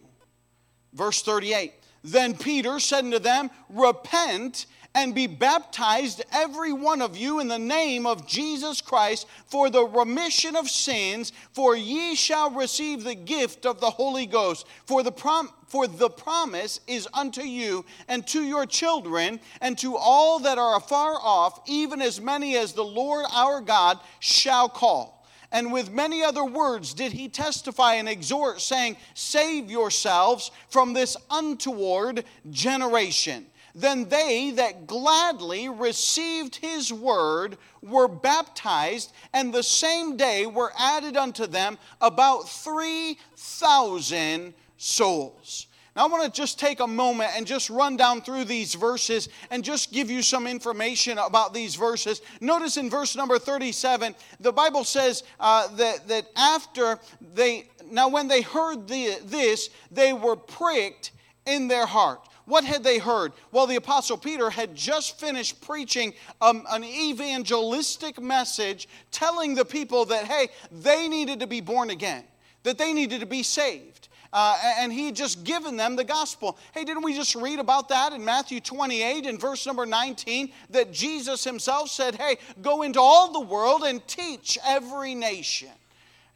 Verse 0.93 1.23
38 1.23 1.73
Then 2.05 2.37
Peter 2.37 2.79
said 2.79 3.05
unto 3.05 3.19
them, 3.19 3.51
Repent 3.71 4.67
and 4.95 5.15
be 5.15 5.27
baptized, 5.27 6.23
every 6.33 6.73
one 6.73 7.01
of 7.01 7.17
you, 7.17 7.39
in 7.39 7.49
the 7.49 7.59
name 7.59 8.07
of 8.07 8.27
Jesus 8.27 8.81
Christ 8.81 9.27
for 9.47 9.71
the 9.71 9.85
remission 9.85 10.57
of 10.57 10.69
sins, 10.69 11.33
for 11.53 11.77
ye 11.77 12.15
shall 12.15 12.51
receive 12.51 13.05
the 13.05 13.15
gift 13.15 13.67
of 13.67 13.81
the 13.81 13.91
Holy 13.91 14.27
Ghost. 14.27 14.67
For 14.87 15.03
the, 15.03 15.13
prom- 15.13 15.51
for 15.69 15.87
the 15.87 16.11
promise 16.11 16.81
is 16.89 17.07
unto 17.15 17.43
you 17.43 17.85
and 18.09 18.27
to 18.29 18.43
your 18.43 18.67
children 18.67 19.39
and 19.61 19.79
to 19.79 19.97
all 19.97 20.41
that 20.41 20.59
are 20.59 20.77
afar 20.77 21.15
off, 21.23 21.61
even 21.67 22.03
as 22.03 22.21
many 22.21 22.57
as 22.57 22.73
the 22.73 22.85
Lord 22.85 23.27
our 23.33 23.61
God 23.61 24.01
shall 24.19 24.69
call. 24.69 25.21
And 25.53 25.73
with 25.73 25.91
many 25.91 26.23
other 26.23 26.45
words 26.45 26.95
did 26.95 27.13
he 27.13 27.29
testify 27.29 27.95
and 27.95 28.09
exhort, 28.09 28.61
saying, 28.61 28.97
Save 29.15 29.71
yourselves 29.71 30.51
from 30.69 30.93
this 30.93 31.17
untoward 31.29 32.25
generation. 32.51 33.47
Then 33.75 34.09
they 34.09 34.53
that 34.53 34.87
gladly 34.87 35.69
received 35.69 36.57
his 36.57 36.93
word 36.93 37.59
were 37.83 38.09
baptized, 38.09 39.13
and 39.33 39.53
the 39.53 39.63
same 39.63 40.17
day 40.17 40.47
were 40.47 40.73
added 40.79 41.17
unto 41.17 41.47
them 41.47 41.79
about 42.01 42.49
3,000 42.49 44.55
souls. 44.77 45.67
Now, 45.97 46.05
I 46.05 46.09
want 46.09 46.23
to 46.23 46.31
just 46.31 46.59
take 46.59 46.81
a 46.81 46.87
moment 46.87 47.31
and 47.37 47.47
just 47.47 47.69
run 47.69 47.97
down 47.97 48.23
through 48.23 48.45
these 48.45 48.75
verses 48.75 49.29
and 49.51 49.65
just 49.65 49.93
give 49.93 50.09
you 50.09 50.23
some 50.23 50.47
information 50.47 51.19
about 51.19 51.53
these 51.53 51.75
verses. 51.75 52.23
Notice 52.41 52.77
in 52.77 52.89
verse 52.89 53.17
number 53.17 53.39
37, 53.39 54.15
the 54.39 54.53
Bible 54.53 54.85
says 54.85 55.25
uh, 55.41 55.67
that, 55.77 56.07
that 56.07 56.27
after 56.37 57.01
they, 57.35 57.69
now 57.91 58.09
when 58.09 58.29
they 58.29 58.41
heard 58.41 58.87
the, 58.87 59.19
this, 59.25 59.71
they 59.91 60.13
were 60.13 60.37
pricked 60.37 61.11
in 61.45 61.67
their 61.67 61.87
heart. 61.87 62.29
What 62.51 62.65
had 62.65 62.83
they 62.83 62.99
heard? 62.99 63.33
Well, 63.53 63.69
the 63.69 63.77
Apostle 63.77 64.17
Peter 64.17 64.51
had 64.51 64.75
just 64.75 65.21
finished 65.21 65.61
preaching 65.61 66.15
um, 66.41 66.67
an 66.69 66.83
evangelistic 66.83 68.21
message 68.21 68.89
telling 69.13 69.55
the 69.55 69.65
people 69.65 70.05
that, 70.07 70.25
hey, 70.25 70.49
they 70.73 71.07
needed 71.07 71.39
to 71.41 71.47
be 71.47 71.61
born 71.61 71.91
again, 71.91 72.25
that 72.65 72.77
they 72.77 72.93
needed 72.93 73.21
to 73.21 73.27
be 73.27 73.45
saved. 73.45 74.09
Uh, 74.33 74.59
and 74.81 74.93
he 74.93 75.07
had 75.07 75.15
just 75.15 75.45
given 75.45 75.77
them 75.77 75.95
the 75.95 76.03
gospel. 76.03 76.59
Hey, 76.75 76.83
didn't 76.83 77.05
we 77.05 77.15
just 77.15 77.37
read 77.37 77.61
about 77.61 77.89
that 77.91 78.13
in 78.13 78.25
Matthew 78.25 78.59
28 78.59 79.27
in 79.27 79.39
verse 79.39 79.65
number 79.65 79.87
19? 79.87 80.53
That 80.71 80.91
Jesus 80.91 81.45
himself 81.45 81.89
said, 81.89 82.17
Hey, 82.17 82.39
go 82.61 82.83
into 82.83 83.01
all 83.01 83.33
the 83.33 83.47
world 83.47 83.85
and 83.85 84.05
teach 84.09 84.59
every 84.67 85.15
nation. 85.15 85.71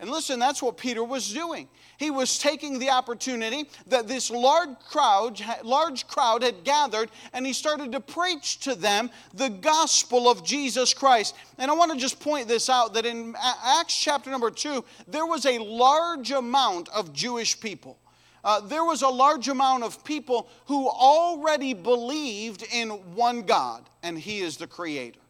And 0.00 0.10
listen, 0.10 0.38
that's 0.38 0.62
what 0.62 0.76
Peter 0.76 1.04
was 1.04 1.32
doing. 1.32 1.68
He 1.98 2.10
was 2.10 2.38
taking 2.38 2.78
the 2.78 2.90
opportunity 2.90 3.68
that 3.86 4.08
this 4.08 4.30
large 4.30 4.76
crowd, 4.90 5.40
large 5.62 6.06
crowd 6.08 6.42
had 6.42 6.64
gathered, 6.64 7.10
and 7.32 7.46
he 7.46 7.52
started 7.52 7.92
to 7.92 8.00
preach 8.00 8.58
to 8.60 8.74
them 8.74 9.10
the 9.32 9.48
gospel 9.48 10.28
of 10.28 10.44
Jesus 10.44 10.92
Christ. 10.92 11.36
And 11.58 11.70
I 11.70 11.74
want 11.74 11.92
to 11.92 11.98
just 11.98 12.18
point 12.18 12.48
this 12.48 12.68
out 12.68 12.94
that 12.94 13.06
in 13.06 13.36
Acts 13.38 13.96
chapter 13.96 14.30
number 14.30 14.50
two, 14.50 14.84
there 15.06 15.26
was 15.26 15.46
a 15.46 15.58
large 15.58 16.32
amount 16.32 16.88
of 16.88 17.12
Jewish 17.12 17.58
people. 17.60 17.96
Uh, 18.42 18.60
there 18.60 18.84
was 18.84 19.02
a 19.02 19.08
large 19.08 19.48
amount 19.48 19.84
of 19.84 20.04
people 20.04 20.48
who 20.66 20.88
already 20.88 21.72
believed 21.72 22.64
in 22.72 22.90
one 23.14 23.42
God, 23.42 23.88
and 24.02 24.18
He 24.18 24.40
is 24.40 24.56
the 24.56 24.66
Creator. 24.66 25.20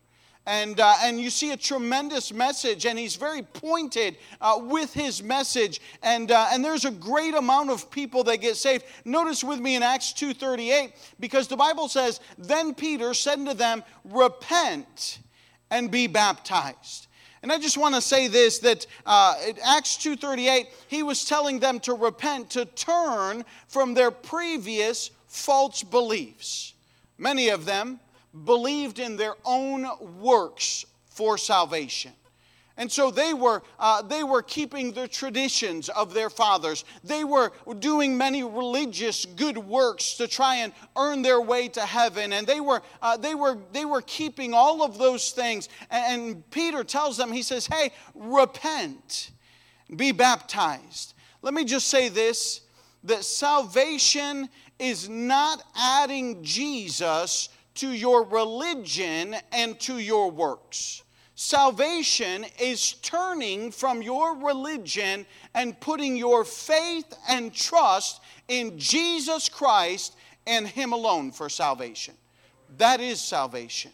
And, 0.46 0.78
uh, 0.78 0.94
and 1.02 1.18
you 1.18 1.30
see 1.30 1.52
a 1.52 1.56
tremendous 1.56 2.32
message, 2.32 2.84
and 2.84 2.98
he's 2.98 3.16
very 3.16 3.42
pointed 3.42 4.18
uh, 4.42 4.60
with 4.62 4.92
his 4.92 5.22
message. 5.22 5.80
And, 6.02 6.30
uh, 6.30 6.48
and 6.52 6.62
there's 6.62 6.84
a 6.84 6.90
great 6.90 7.34
amount 7.34 7.70
of 7.70 7.90
people 7.90 8.24
that 8.24 8.38
get 8.38 8.56
saved. 8.56 8.84
Notice 9.06 9.42
with 9.42 9.58
me 9.58 9.74
in 9.74 9.82
Acts 9.82 10.12
2.38, 10.12 10.92
because 11.18 11.48
the 11.48 11.56
Bible 11.56 11.88
says, 11.88 12.20
Then 12.36 12.74
Peter 12.74 13.14
said 13.14 13.44
to 13.46 13.54
them, 13.54 13.82
Repent 14.04 15.20
and 15.70 15.90
be 15.90 16.06
baptized. 16.06 17.06
And 17.42 17.50
I 17.52 17.58
just 17.58 17.76
want 17.76 17.94
to 17.94 18.00
say 18.00 18.28
this, 18.28 18.58
that 18.60 18.86
uh, 19.04 19.34
in 19.46 19.56
Acts 19.64 19.96
2.38, 19.96 20.66
he 20.88 21.02
was 21.02 21.24
telling 21.24 21.58
them 21.58 21.80
to 21.80 21.94
repent, 21.94 22.50
to 22.50 22.64
turn 22.64 23.44
from 23.68 23.94
their 23.94 24.10
previous 24.10 25.10
false 25.26 25.82
beliefs. 25.82 26.74
Many 27.18 27.48
of 27.48 27.64
them 27.64 28.00
believed 28.44 28.98
in 28.98 29.16
their 29.16 29.34
own 29.44 29.86
works 30.20 30.84
for 31.06 31.38
salvation. 31.38 32.12
And 32.76 32.90
so 32.90 33.12
they 33.12 33.32
were, 33.32 33.62
uh, 33.78 34.02
they 34.02 34.24
were 34.24 34.42
keeping 34.42 34.92
the 34.92 35.06
traditions 35.06 35.88
of 35.88 36.12
their 36.12 36.28
fathers. 36.28 36.84
They 37.04 37.22
were 37.22 37.52
doing 37.78 38.18
many 38.18 38.42
religious 38.42 39.24
good 39.24 39.56
works 39.56 40.14
to 40.14 40.26
try 40.26 40.56
and 40.56 40.72
earn 40.96 41.22
their 41.22 41.40
way 41.40 41.68
to 41.68 41.80
heaven. 41.82 42.32
And 42.32 42.46
they 42.46 42.58
were, 42.58 42.82
uh, 43.00 43.16
they 43.16 43.36
were, 43.36 43.58
they 43.72 43.84
were 43.84 44.02
keeping 44.02 44.54
all 44.54 44.82
of 44.82 44.98
those 44.98 45.30
things. 45.30 45.68
And, 45.90 46.42
Peter 46.50 46.82
tells 46.82 47.16
them, 47.16 47.30
he 47.30 47.42
says, 47.42 47.66
hey, 47.66 47.92
repent, 48.14 49.30
be 49.94 50.10
baptized. 50.10 51.14
Let 51.42 51.54
me 51.54 51.64
just 51.64 51.88
say 51.88 52.08
this 52.08 52.62
that 53.04 53.22
salvation 53.22 54.48
is 54.78 55.08
not 55.08 55.62
adding 55.76 56.42
Jesus 56.42 57.50
to 57.74 57.90
your 57.90 58.24
religion 58.24 59.36
and 59.52 59.78
to 59.80 59.98
your 59.98 60.30
works. 60.30 61.02
Salvation 61.36 62.46
is 62.60 62.92
turning 63.02 63.72
from 63.72 64.00
your 64.02 64.36
religion 64.36 65.26
and 65.54 65.78
putting 65.80 66.16
your 66.16 66.44
faith 66.44 67.12
and 67.28 67.52
trust 67.52 68.20
in 68.46 68.78
Jesus 68.78 69.48
Christ 69.48 70.14
and 70.46 70.66
Him 70.66 70.92
alone 70.92 71.32
for 71.32 71.48
salvation. 71.48 72.14
That 72.78 73.00
is 73.00 73.20
salvation. 73.20 73.90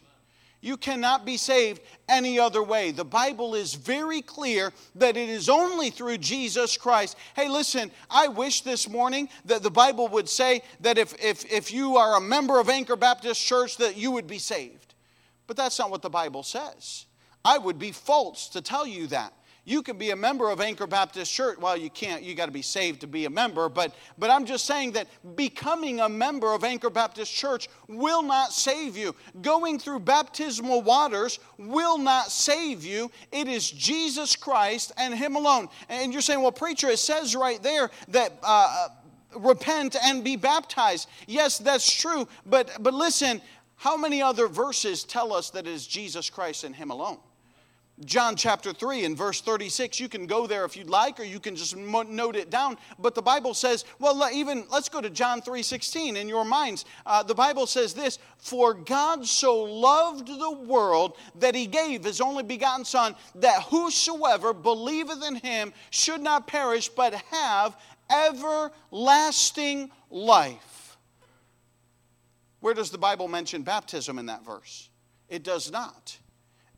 You 0.63 0.77
cannot 0.77 1.25
be 1.25 1.39
saved 1.39 1.81
any 2.09 2.39
other 2.39 2.63
way. 2.63 2.91
The 2.91 3.05
Bible 3.05 3.55
is 3.55 3.75
very 3.75 4.21
clear 4.21 4.73
that 4.97 5.17
it 5.17 5.29
is 5.29 5.49
only 5.49 5.89
through 5.89 6.19
Jesus 6.19 6.77
Christ. 6.77 7.17
Hey, 7.35 7.49
listen, 7.49 7.91
I 8.11 8.29
wish 8.29 8.61
this 8.61 8.89
morning 8.89 9.31
that 9.47 9.63
the 9.63 9.71
Bible 9.71 10.09
would 10.09 10.29
say 10.29 10.63
that 10.81 10.99
if, 10.99 11.15
if, 11.23 11.51
if 11.51 11.73
you 11.73 11.97
are 11.97 12.17
a 12.17 12.21
member 12.21 12.61
of 12.61 12.69
Anchor 12.69 12.97
Baptist 12.97 13.45
Church, 13.45 13.79
that 13.79 13.97
you 13.97 14.11
would 14.11 14.27
be 14.27 14.39
saved. 14.39 14.95
But 15.47 15.57
that's 15.57 15.79
not 15.79 15.91
what 15.91 16.03
the 16.03 16.11
Bible 16.11 16.43
says. 16.43 17.07
I 17.43 17.57
would 17.57 17.79
be 17.79 17.93
false 17.93 18.49
to 18.51 18.61
tell 18.61 18.87
you 18.87 19.07
that. 19.09 19.33
You 19.65 19.83
can 19.83 19.99
be 19.99 20.11
a 20.11 20.17
member 20.17 20.51
of 20.51 20.61
Anchor 20.61 20.87
Baptist 20.87 21.33
Church. 21.33 21.59
Well, 21.59 21.77
you 21.77 21.91
can't, 21.91 22.23
you 22.23 22.35
got 22.35 22.47
to 22.47 22.53
be 22.53 22.63
saved 22.63 23.01
to 23.03 23.07
be 23.07 23.27
a 23.27 23.31
member, 23.31 23.69
but, 23.69 23.95
but 24.19 24.31
I'm 24.31 24.47
just 24.47 24.65
saying 24.65 24.93
that 24.93 25.07
becoming 25.37 26.01
a 26.01 26.09
member 26.09 26.55
of 26.55 26.65
Anchor 26.65 26.91
Baptist 26.91 27.33
Church 27.33 27.69
will 27.87 28.23
not 28.23 28.53
save 28.53 28.97
you. 28.97 29.15
Going 29.43 29.79
through 29.79 30.01
baptismal 30.01 30.83
waters 30.83 31.39
will 31.59 31.99
not 31.99 32.31
save 32.31 32.85
you. 32.85 33.11
It 33.33 33.49
is 33.49 33.71
Jesus 33.71 34.35
Christ 34.35 34.93
and 34.97 35.15
Him 35.15 35.37
alone. 35.37 35.69
And 35.89 36.13
you're 36.13 36.23
saying, 36.23 36.41
well, 36.41 36.53
preacher, 36.53 36.89
it 36.89 36.99
says 36.99 37.37
right 37.37 37.63
there 37.63 37.91
that. 38.09 38.39
Uh, 38.43 38.89
repent 39.37 39.95
and 40.03 40.25
be 40.25 40.35
baptized. 40.35 41.09
Yes, 41.29 41.59
that's 41.59 41.89
true, 41.89 42.27
but 42.47 42.69
but 42.81 42.93
listen, 42.93 43.41
how 43.77 43.97
many 43.97 44.21
other 44.21 44.49
verses 44.49 45.05
tell 45.05 45.33
us 45.33 45.51
that 45.51 45.67
it 45.67 45.71
is 45.71 45.87
Jesus 45.87 46.29
Christ 46.29 46.65
and 46.65 46.75
him 46.75 46.91
alone? 46.91 47.19
John 48.05 48.35
chapter 48.35 48.73
3 48.73 49.05
and 49.05 49.17
verse 49.17 49.41
36. 49.41 50.01
You 50.01 50.09
can 50.09 50.27
go 50.27 50.47
there 50.47 50.65
if 50.65 50.77
you'd 50.77 50.89
like, 50.89 51.21
or 51.21 51.25
you 51.25 51.39
can 51.39 51.55
just 51.55 51.77
note 51.77 52.37
it 52.37 52.51
down. 52.51 52.79
But 52.99 53.15
the 53.15 53.23
Bible 53.23 53.53
says, 53.53 53.85
well, 53.99 54.29
even 54.33 54.65
let's 54.71 54.89
go 54.89 55.01
to 55.01 55.11
John 55.11 55.43
3 55.43 55.63
16 55.63 56.17
in 56.17 56.29
your 56.29 56.45
minds. 56.45 56.85
Uh, 57.05 57.23
the 57.23 57.35
Bible 57.35 57.67
says 57.67 57.93
this 57.93 58.19
For 58.39 58.75
God 58.75 59.27
so 59.27 59.63
loved 59.63 60.29
the 60.29 60.51
world 60.51 61.17
that 61.39 61.55
he 61.55 61.67
gave 61.67 62.05
his 62.05 62.21
only 62.21 62.43
begotten 62.43 62.85
Son, 62.85 63.15
that 63.37 63.63
whosoever 63.65 64.53
believeth 64.53 65.23
in 65.25 65.37
him 65.37 65.73
should 65.91 66.21
not 66.21 66.47
perish, 66.47 66.89
but 66.89 67.15
have 67.15 67.77
everlasting 68.11 69.91
life. 70.11 70.97
Where 72.61 72.75
does 72.75 72.91
the 72.91 72.99
Bible 72.99 73.29
mention 73.29 73.63
baptism 73.63 74.19
in 74.19 74.27
that 74.27 74.45
verse? 74.45 74.89
It 75.29 75.43
does 75.43 75.71
not. 75.71 76.19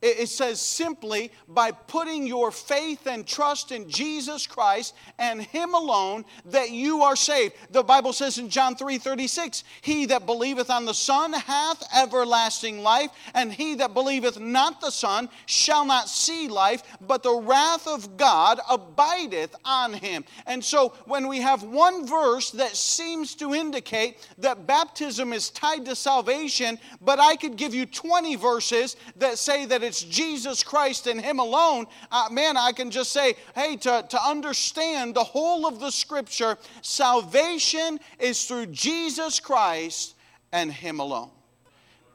It 0.02 0.28
says 0.28 0.60
simply 0.60 1.30
by 1.46 1.70
putting 1.70 2.26
your 2.26 2.50
faith 2.50 3.06
and 3.06 3.24
trust 3.24 3.70
in 3.70 3.88
Jesus 3.88 4.48
Christ 4.48 4.94
and 5.18 5.40
Him 5.40 5.74
alone 5.74 6.24
that 6.46 6.70
you 6.72 7.02
are 7.02 7.14
saved. 7.14 7.54
The 7.70 7.84
Bible 7.84 8.12
says 8.12 8.38
in 8.38 8.50
John 8.50 8.74
3 8.74 8.98
36, 8.98 9.62
He 9.80 10.06
that 10.06 10.26
believeth 10.26 10.70
on 10.70 10.86
the 10.86 10.92
Son 10.92 11.32
hath 11.32 11.84
everlasting 11.94 12.82
life, 12.82 13.10
and 13.34 13.52
he 13.52 13.74
that 13.76 13.94
believeth 13.94 14.40
not 14.40 14.80
the 14.80 14.90
Son 14.90 15.28
shall 15.46 15.84
not 15.84 16.08
see 16.08 16.48
life, 16.48 16.82
but 17.00 17.22
the 17.22 17.34
wrath 17.34 17.86
of 17.86 18.16
God 18.16 18.60
abideth 18.68 19.54
on 19.64 19.92
him. 19.92 20.24
And 20.46 20.64
so 20.64 20.94
when 21.06 21.28
we 21.28 21.40
have 21.40 21.62
one 21.62 22.06
verse 22.06 22.50
that 22.52 22.76
seems 22.76 23.34
to 23.36 23.54
indicate 23.54 24.28
that 24.38 24.66
baptism 24.66 25.32
is 25.32 25.50
tied 25.50 25.84
to 25.86 25.94
salvation, 25.94 26.78
but 27.00 27.20
I 27.20 27.36
could 27.36 27.56
give 27.56 27.74
you 27.74 27.86
20 27.86 28.36
verses 28.36 28.96
that 29.16 29.38
say 29.38 29.66
that 29.66 29.82
it's 29.82 29.91
it's 29.92 30.02
Jesus 30.04 30.64
Christ 30.64 31.06
and 31.06 31.20
Him 31.20 31.38
alone, 31.38 31.84
uh, 32.10 32.28
man, 32.30 32.56
I 32.56 32.72
can 32.72 32.90
just 32.90 33.12
say, 33.12 33.34
hey, 33.54 33.76
to, 33.76 34.02
to 34.08 34.26
understand 34.26 35.14
the 35.14 35.22
whole 35.22 35.66
of 35.66 35.80
the 35.80 35.90
scripture, 35.90 36.56
salvation 36.80 38.00
is 38.18 38.46
through 38.46 38.66
Jesus 38.68 39.38
Christ 39.38 40.14
and 40.50 40.72
Him 40.72 40.98
alone. 40.98 41.28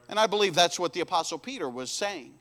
And 0.10 0.20
I 0.20 0.26
believe 0.26 0.56
that's 0.56 0.80
what 0.80 0.92
the 0.94 1.02
Apostle 1.02 1.38
Peter 1.38 1.70
was 1.70 1.92
saying. 1.92 2.34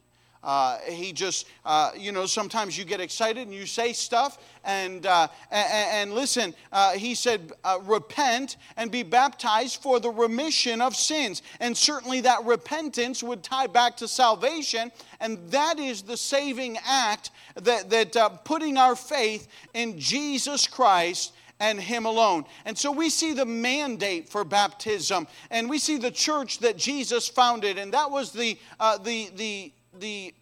Uh, 0.46 0.78
he 0.86 1.12
just, 1.12 1.48
uh, 1.64 1.90
you 1.98 2.12
know, 2.12 2.24
sometimes 2.24 2.78
you 2.78 2.84
get 2.84 3.00
excited 3.00 3.42
and 3.48 3.52
you 3.52 3.66
say 3.66 3.92
stuff. 3.92 4.38
And, 4.62 5.04
uh, 5.04 5.26
and, 5.50 5.68
and, 5.92 6.12
listen, 6.12 6.54
uh, 6.70 6.92
he 6.92 7.16
said, 7.16 7.52
uh, 7.64 7.80
repent 7.82 8.56
and 8.76 8.88
be 8.92 9.02
baptized 9.02 9.82
for 9.82 9.98
the 9.98 10.08
remission 10.08 10.80
of 10.80 10.94
sins. 10.94 11.42
And 11.58 11.76
certainly 11.76 12.20
that 12.20 12.44
repentance 12.44 13.24
would 13.24 13.42
tie 13.42 13.66
back 13.66 13.96
to 13.96 14.06
salvation. 14.06 14.92
And 15.18 15.50
that 15.50 15.80
is 15.80 16.02
the 16.02 16.16
saving 16.16 16.78
act 16.86 17.32
that, 17.56 17.90
that 17.90 18.16
uh, 18.16 18.28
putting 18.28 18.76
our 18.76 18.94
faith 18.94 19.48
in 19.74 19.98
Jesus 19.98 20.68
Christ 20.68 21.32
and 21.58 21.80
Him 21.80 22.06
alone. 22.06 22.44
And 22.64 22.78
so 22.78 22.92
we 22.92 23.10
see 23.10 23.32
the 23.32 23.46
mandate 23.46 24.28
for 24.28 24.44
baptism, 24.44 25.26
and 25.50 25.68
we 25.70 25.78
see 25.78 25.96
the 25.96 26.10
church 26.10 26.58
that 26.58 26.76
Jesus 26.76 27.28
founded, 27.28 27.78
and 27.78 27.92
that 27.94 28.10
was 28.10 28.30
the, 28.32 28.58
uh, 28.78 28.98
the, 28.98 29.30
the 29.34 29.72
the 30.00 30.34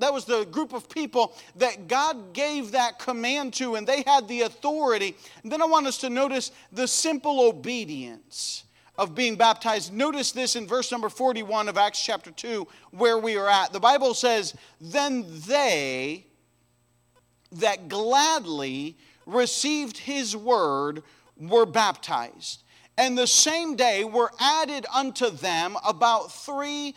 that 0.00 0.14
was 0.14 0.24
the 0.24 0.44
group 0.46 0.72
of 0.72 0.88
people 0.88 1.36
that 1.56 1.86
God 1.86 2.32
gave 2.32 2.72
that 2.72 2.98
command 2.98 3.52
to, 3.54 3.74
and 3.74 3.86
they 3.86 4.02
had 4.06 4.26
the 4.28 4.42
authority. 4.42 5.14
And 5.42 5.52
then 5.52 5.60
I 5.60 5.66
want 5.66 5.86
us 5.86 5.98
to 5.98 6.08
notice 6.08 6.52
the 6.72 6.88
simple 6.88 7.48
obedience 7.48 8.64
of 8.96 9.14
being 9.14 9.36
baptized. 9.36 9.92
Notice 9.92 10.32
this 10.32 10.56
in 10.56 10.66
verse 10.66 10.90
number 10.90 11.08
41 11.08 11.68
of 11.68 11.76
Acts 11.76 12.02
chapter 12.02 12.30
2, 12.30 12.66
where 12.92 13.18
we 13.18 13.36
are 13.36 13.48
at. 13.48 13.72
The 13.72 13.80
Bible 13.80 14.14
says, 14.14 14.54
Then 14.80 15.26
they 15.46 16.26
that 17.52 17.88
gladly 17.88 18.96
received 19.26 19.98
his 19.98 20.36
word 20.36 21.02
were 21.36 21.66
baptized. 21.66 22.62
And 22.98 23.16
the 23.16 23.26
same 23.26 23.76
day 23.76 24.04
were 24.04 24.30
added 24.38 24.86
unto 24.94 25.30
them 25.30 25.76
about 25.86 26.32
3,000 26.32 26.94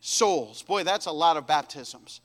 souls. 0.00 0.62
Boy, 0.62 0.84
that's 0.84 1.06
a 1.06 1.12
lot 1.12 1.36
of 1.36 1.46
baptisms. 1.46 2.20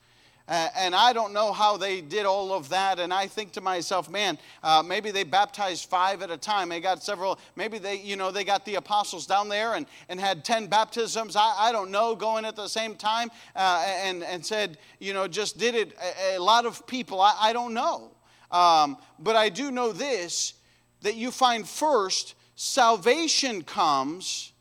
Uh, 0.46 0.68
and 0.76 0.94
I 0.94 1.14
don't 1.14 1.32
know 1.32 1.54
how 1.54 1.78
they 1.78 2.02
did 2.02 2.26
all 2.26 2.52
of 2.52 2.68
that. 2.68 2.98
And 2.98 3.14
I 3.14 3.26
think 3.26 3.52
to 3.52 3.62
myself, 3.62 4.10
man, 4.10 4.38
uh, 4.62 4.82
maybe 4.84 5.10
they 5.10 5.24
baptized 5.24 5.88
five 5.88 6.20
at 6.20 6.30
a 6.30 6.36
time. 6.36 6.68
They 6.68 6.80
got 6.80 7.02
several, 7.02 7.38
maybe 7.56 7.78
they, 7.78 7.96
you 7.96 8.16
know, 8.16 8.30
they 8.30 8.44
got 8.44 8.66
the 8.66 8.74
apostles 8.74 9.26
down 9.26 9.48
there 9.48 9.74
and, 9.74 9.86
and 10.10 10.20
had 10.20 10.44
10 10.44 10.66
baptisms. 10.66 11.34
I, 11.34 11.54
I 11.58 11.72
don't 11.72 11.90
know, 11.90 12.14
going 12.14 12.44
at 12.44 12.56
the 12.56 12.68
same 12.68 12.94
time 12.94 13.30
uh, 13.56 13.82
and, 14.02 14.22
and 14.22 14.44
said, 14.44 14.76
you 14.98 15.14
know, 15.14 15.26
just 15.26 15.56
did 15.56 15.74
it. 15.74 15.96
A, 15.98 16.36
a 16.36 16.42
lot 16.42 16.66
of 16.66 16.86
people, 16.86 17.22
I, 17.22 17.34
I 17.40 17.52
don't 17.54 17.72
know. 17.72 18.10
Um, 18.50 18.98
but 19.18 19.36
I 19.36 19.48
do 19.48 19.70
know 19.70 19.92
this 19.92 20.54
that 21.00 21.16
you 21.16 21.30
find 21.30 21.66
first, 21.66 22.34
salvation 22.54 23.62
comes. 23.62 24.52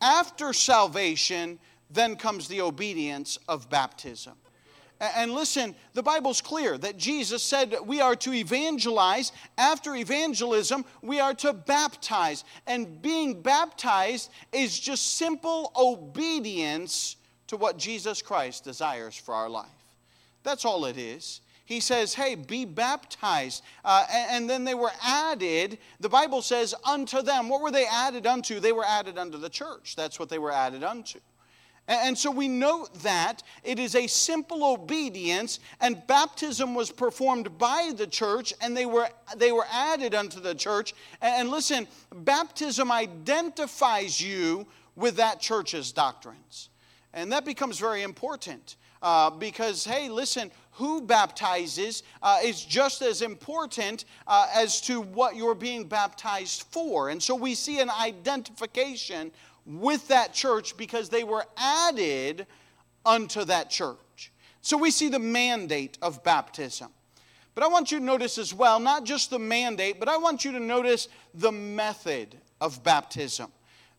After 0.00 0.52
salvation, 0.52 1.58
then 1.90 2.16
comes 2.16 2.48
the 2.48 2.60
obedience 2.60 3.38
of 3.48 3.68
baptism. 3.70 4.34
And 5.00 5.32
listen, 5.32 5.76
the 5.94 6.02
Bible's 6.02 6.40
clear 6.40 6.76
that 6.78 6.96
Jesus 6.96 7.42
said 7.42 7.76
we 7.86 8.00
are 8.00 8.16
to 8.16 8.32
evangelize. 8.32 9.30
After 9.56 9.94
evangelism, 9.94 10.84
we 11.02 11.20
are 11.20 11.34
to 11.34 11.52
baptize. 11.52 12.42
And 12.66 13.00
being 13.00 13.40
baptized 13.40 14.30
is 14.52 14.78
just 14.78 15.14
simple 15.14 15.72
obedience 15.76 17.16
to 17.46 17.56
what 17.56 17.78
Jesus 17.78 18.22
Christ 18.22 18.64
desires 18.64 19.16
for 19.16 19.34
our 19.34 19.48
life. 19.48 19.68
That's 20.42 20.64
all 20.64 20.84
it 20.84 20.96
is. 20.96 21.42
He 21.68 21.80
says, 21.80 22.14
hey, 22.14 22.34
be 22.34 22.64
baptized. 22.64 23.62
Uh, 23.84 24.06
and, 24.10 24.30
and 24.30 24.50
then 24.50 24.64
they 24.64 24.72
were 24.72 24.90
added, 25.02 25.76
the 26.00 26.08
Bible 26.08 26.40
says, 26.40 26.74
unto 26.82 27.20
them. 27.20 27.50
What 27.50 27.60
were 27.60 27.70
they 27.70 27.84
added 27.84 28.26
unto? 28.26 28.58
They 28.58 28.72
were 28.72 28.86
added 28.86 29.18
unto 29.18 29.36
the 29.36 29.50
church. 29.50 29.94
That's 29.94 30.18
what 30.18 30.30
they 30.30 30.38
were 30.38 30.50
added 30.50 30.82
unto. 30.82 31.18
And 31.86 32.16
so 32.16 32.30
we 32.30 32.48
note 32.48 32.94
that 33.02 33.42
it 33.64 33.78
is 33.78 33.94
a 33.94 34.06
simple 34.06 34.64
obedience, 34.64 35.60
and 35.82 36.06
baptism 36.06 36.74
was 36.74 36.90
performed 36.90 37.58
by 37.58 37.92
the 37.94 38.06
church, 38.06 38.54
and 38.62 38.74
they 38.74 38.86
were, 38.86 39.10
they 39.36 39.52
were 39.52 39.66
added 39.70 40.14
unto 40.14 40.40
the 40.40 40.54
church. 40.54 40.94
And 41.20 41.50
listen, 41.50 41.86
baptism 42.14 42.90
identifies 42.90 44.22
you 44.22 44.66
with 44.96 45.16
that 45.16 45.38
church's 45.38 45.92
doctrines. 45.92 46.70
And 47.12 47.30
that 47.32 47.44
becomes 47.44 47.78
very 47.78 48.04
important 48.04 48.76
uh, 49.02 49.30
because, 49.30 49.84
hey, 49.84 50.08
listen, 50.08 50.50
who 50.78 51.00
baptizes 51.00 52.04
uh, 52.22 52.38
is 52.44 52.64
just 52.64 53.02
as 53.02 53.20
important 53.20 54.04
uh, 54.28 54.46
as 54.54 54.80
to 54.82 55.00
what 55.00 55.34
you're 55.34 55.56
being 55.56 55.84
baptized 55.84 56.62
for. 56.70 57.08
And 57.08 57.20
so 57.20 57.34
we 57.34 57.56
see 57.56 57.80
an 57.80 57.90
identification 57.90 59.32
with 59.66 60.06
that 60.06 60.32
church 60.32 60.76
because 60.76 61.08
they 61.08 61.24
were 61.24 61.44
added 61.56 62.46
unto 63.04 63.44
that 63.44 63.70
church. 63.70 64.30
So 64.60 64.76
we 64.76 64.92
see 64.92 65.08
the 65.08 65.18
mandate 65.18 65.98
of 66.00 66.22
baptism. 66.22 66.90
But 67.56 67.64
I 67.64 67.66
want 67.66 67.90
you 67.90 67.98
to 67.98 68.04
notice 68.04 68.38
as 68.38 68.54
well, 68.54 68.78
not 68.78 69.04
just 69.04 69.30
the 69.30 69.38
mandate, 69.40 69.98
but 69.98 70.08
I 70.08 70.16
want 70.16 70.44
you 70.44 70.52
to 70.52 70.60
notice 70.60 71.08
the 71.34 71.50
method 71.50 72.36
of 72.60 72.84
baptism. 72.84 73.50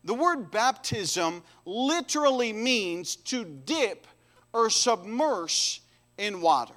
The 0.06 0.14
word 0.14 0.50
baptism 0.50 1.44
literally 1.66 2.54
means 2.54 3.18
to 3.18 3.44
dip 3.44 4.08
or 4.54 4.70
submerge 4.70 5.82
in 6.20 6.42
water. 6.42 6.74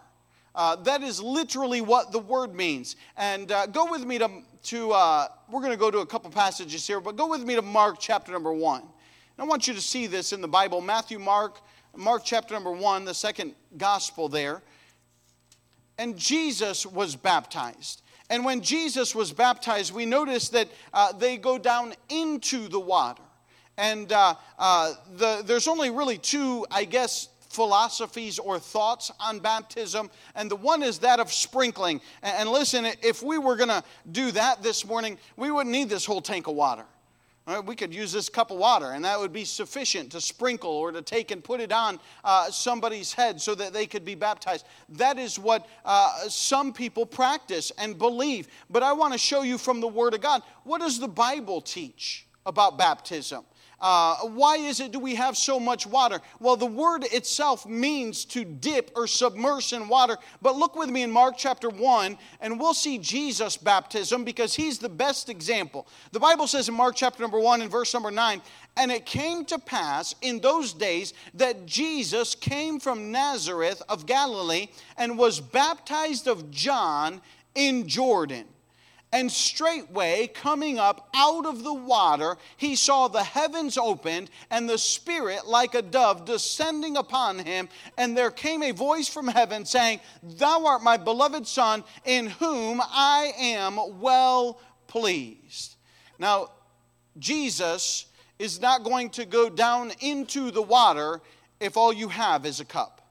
Uh, 0.55 0.76
that 0.76 1.02
is 1.02 1.20
literally 1.20 1.81
what 1.81 2.12
the 2.12 2.18
word 2.18 2.55
means. 2.55 2.96
And 3.16 3.50
uh, 3.52 3.66
go 3.66 3.90
with 3.90 4.05
me 4.05 4.18
to 4.18 4.31
to, 4.64 4.92
uh, 4.92 5.28
we're 5.50 5.61
going 5.61 5.72
to 5.72 5.78
go 5.78 5.90
to 5.90 5.98
a 5.98 6.07
couple 6.07 6.31
passages 6.31 6.87
here, 6.87 7.00
but 7.00 7.16
go 7.16 7.26
with 7.26 7.42
me 7.42 7.55
to 7.57 7.62
Mark 7.62 7.96
chapter 7.98 8.33
number 8.33 8.52
one. 8.52 8.81
And 8.81 8.90
I 9.38 9.44
want 9.44 9.66
you 9.66 9.74
to 9.74 9.81
see 9.81 10.07
this 10.07 10.33
in 10.33 10.40
the 10.40 10.48
Bible 10.48 10.81
Matthew, 10.81 11.18
Mark, 11.18 11.61
Mark 11.96 12.22
chapter 12.24 12.55
number 12.55 12.70
one, 12.70 13.05
the 13.05 13.14
second 13.14 13.55
gospel 13.76 14.28
there. 14.28 14.62
And 15.98 16.16
Jesus 16.16 16.87
was 16.87 17.16
baptized. 17.16 18.02
And 18.31 18.44
when 18.44 18.62
Jesus 18.62 19.14
was 19.14 19.33
baptized, 19.33 19.92
we 19.92 20.07
notice 20.07 20.48
that 20.50 20.68
uh, 20.94 21.12
they 21.12 21.37
go 21.37 21.59
down 21.59 21.94
into 22.09 22.68
the 22.68 22.81
water. 22.81 23.22
And 23.76 24.11
uh, 24.12 24.35
uh, 24.59 24.94
the, 25.16 25.42
there's 25.44 25.68
only 25.68 25.90
really 25.90 26.18
two, 26.18 26.66
I 26.70 26.85
guess, 26.85 27.28
philosophies 27.52 28.38
or 28.38 28.58
thoughts 28.58 29.12
on 29.20 29.38
baptism, 29.38 30.10
and 30.34 30.50
the 30.50 30.56
one 30.56 30.82
is 30.82 30.98
that 31.00 31.20
of 31.20 31.32
sprinkling. 31.32 32.00
And 32.22 32.48
listen, 32.48 32.86
if 33.02 33.22
we 33.22 33.38
were 33.38 33.56
going 33.56 33.68
to 33.68 33.84
do 34.10 34.30
that 34.32 34.62
this 34.62 34.86
morning, 34.86 35.18
we 35.36 35.50
wouldn't 35.50 35.70
need 35.70 35.88
this 35.88 36.04
whole 36.04 36.22
tank 36.22 36.46
of 36.46 36.54
water. 36.54 36.84
Right, 37.44 37.64
we 37.64 37.74
could 37.74 37.92
use 37.92 38.12
this 38.12 38.28
cup 38.28 38.52
of 38.52 38.58
water, 38.58 38.92
and 38.92 39.04
that 39.04 39.18
would 39.18 39.32
be 39.32 39.44
sufficient 39.44 40.12
to 40.12 40.20
sprinkle 40.20 40.70
or 40.70 40.92
to 40.92 41.02
take 41.02 41.32
and 41.32 41.42
put 41.42 41.60
it 41.60 41.72
on 41.72 41.98
uh, 42.22 42.52
somebody's 42.52 43.12
head 43.12 43.40
so 43.40 43.56
that 43.56 43.72
they 43.72 43.84
could 43.84 44.04
be 44.04 44.14
baptized. 44.14 44.64
That 44.90 45.18
is 45.18 45.40
what 45.40 45.66
uh, 45.84 46.28
some 46.28 46.72
people 46.72 47.04
practice 47.04 47.72
and 47.78 47.98
believe. 47.98 48.46
But 48.70 48.84
I 48.84 48.92
want 48.92 49.12
to 49.12 49.18
show 49.18 49.42
you 49.42 49.58
from 49.58 49.80
the 49.80 49.88
Word 49.88 50.14
of 50.14 50.20
God 50.20 50.42
what 50.62 50.80
does 50.80 51.00
the 51.00 51.08
Bible 51.08 51.60
teach 51.60 52.26
about 52.46 52.78
baptism? 52.78 53.44
Uh, 53.82 54.14
why 54.28 54.56
is 54.56 54.78
it 54.78 54.92
do 54.92 55.00
we 55.00 55.16
have 55.16 55.36
so 55.36 55.58
much 55.58 55.88
water? 55.88 56.20
Well, 56.38 56.56
the 56.56 56.66
word 56.66 57.04
itself 57.12 57.66
means 57.66 58.24
to 58.26 58.44
dip 58.44 58.92
or 58.94 59.08
submerge 59.08 59.72
in 59.72 59.88
water. 59.88 60.16
But 60.40 60.56
look 60.56 60.76
with 60.76 60.88
me 60.88 61.02
in 61.02 61.10
Mark 61.10 61.34
chapter 61.36 61.68
1, 61.68 62.16
and 62.40 62.60
we'll 62.60 62.74
see 62.74 62.98
Jesus' 62.98 63.56
baptism 63.56 64.22
because 64.22 64.54
he's 64.54 64.78
the 64.78 64.88
best 64.88 65.28
example. 65.28 65.88
The 66.12 66.20
Bible 66.20 66.46
says 66.46 66.68
in 66.68 66.76
Mark 66.76 66.94
chapter 66.94 67.22
number 67.22 67.40
1 67.40 67.60
and 67.60 67.70
verse 67.70 67.92
number 67.92 68.12
9, 68.12 68.40
and 68.76 68.92
it 68.92 69.04
came 69.04 69.44
to 69.46 69.58
pass 69.58 70.14
in 70.22 70.38
those 70.38 70.72
days 70.72 71.12
that 71.34 71.66
Jesus 71.66 72.36
came 72.36 72.78
from 72.78 73.10
Nazareth 73.10 73.82
of 73.88 74.06
Galilee 74.06 74.68
and 74.96 75.18
was 75.18 75.40
baptized 75.40 76.28
of 76.28 76.52
John 76.52 77.20
in 77.56 77.88
Jordan. 77.88 78.46
And 79.12 79.31
straightway, 79.31 80.27
coming 80.27 80.79
up 80.79 81.11
out 81.14 81.44
of 81.44 81.62
the 81.62 81.75
water, 81.75 82.38
he 82.57 82.75
saw 82.75 83.09
the 83.09 83.22
heavens 83.22 83.77
opened 83.77 84.31
and 84.51 84.66
the 84.66 84.79
Spirit 84.79 85.46
like 85.46 85.75
a 85.75 85.83
dove 85.83 86.25
descending 86.25 86.96
upon 86.96 87.38
him. 87.38 87.68
And 87.98 88.16
there 88.16 88.31
came 88.31 88.62
a 88.62 88.70
voice 88.70 89.09
from 89.09 89.29
heaven 89.29 89.66
saying, 89.66 90.01
Thou 90.22 90.64
art 90.64 90.83
my 90.83 90.96
beloved 90.96 91.46
Son, 91.46 91.85
in 92.07 92.29
whom 92.29 92.81
I 92.83 93.35
am 93.38 94.01
well 94.01 94.59
pleased. 94.87 95.77
Now, 96.18 96.48
Jesus 97.18 98.07
is 98.38 98.62
not 98.62 98.83
going 98.83 99.11
to 99.11 99.27
go 99.27 99.51
down 99.51 99.92
into 100.01 100.51
the 100.51 100.62
water 100.62 101.20
if 101.61 101.77
all 101.77 101.92
you 101.92 102.09
have 102.09 102.46
is 102.46 102.61
a 102.61 102.64
cup. 102.64 103.03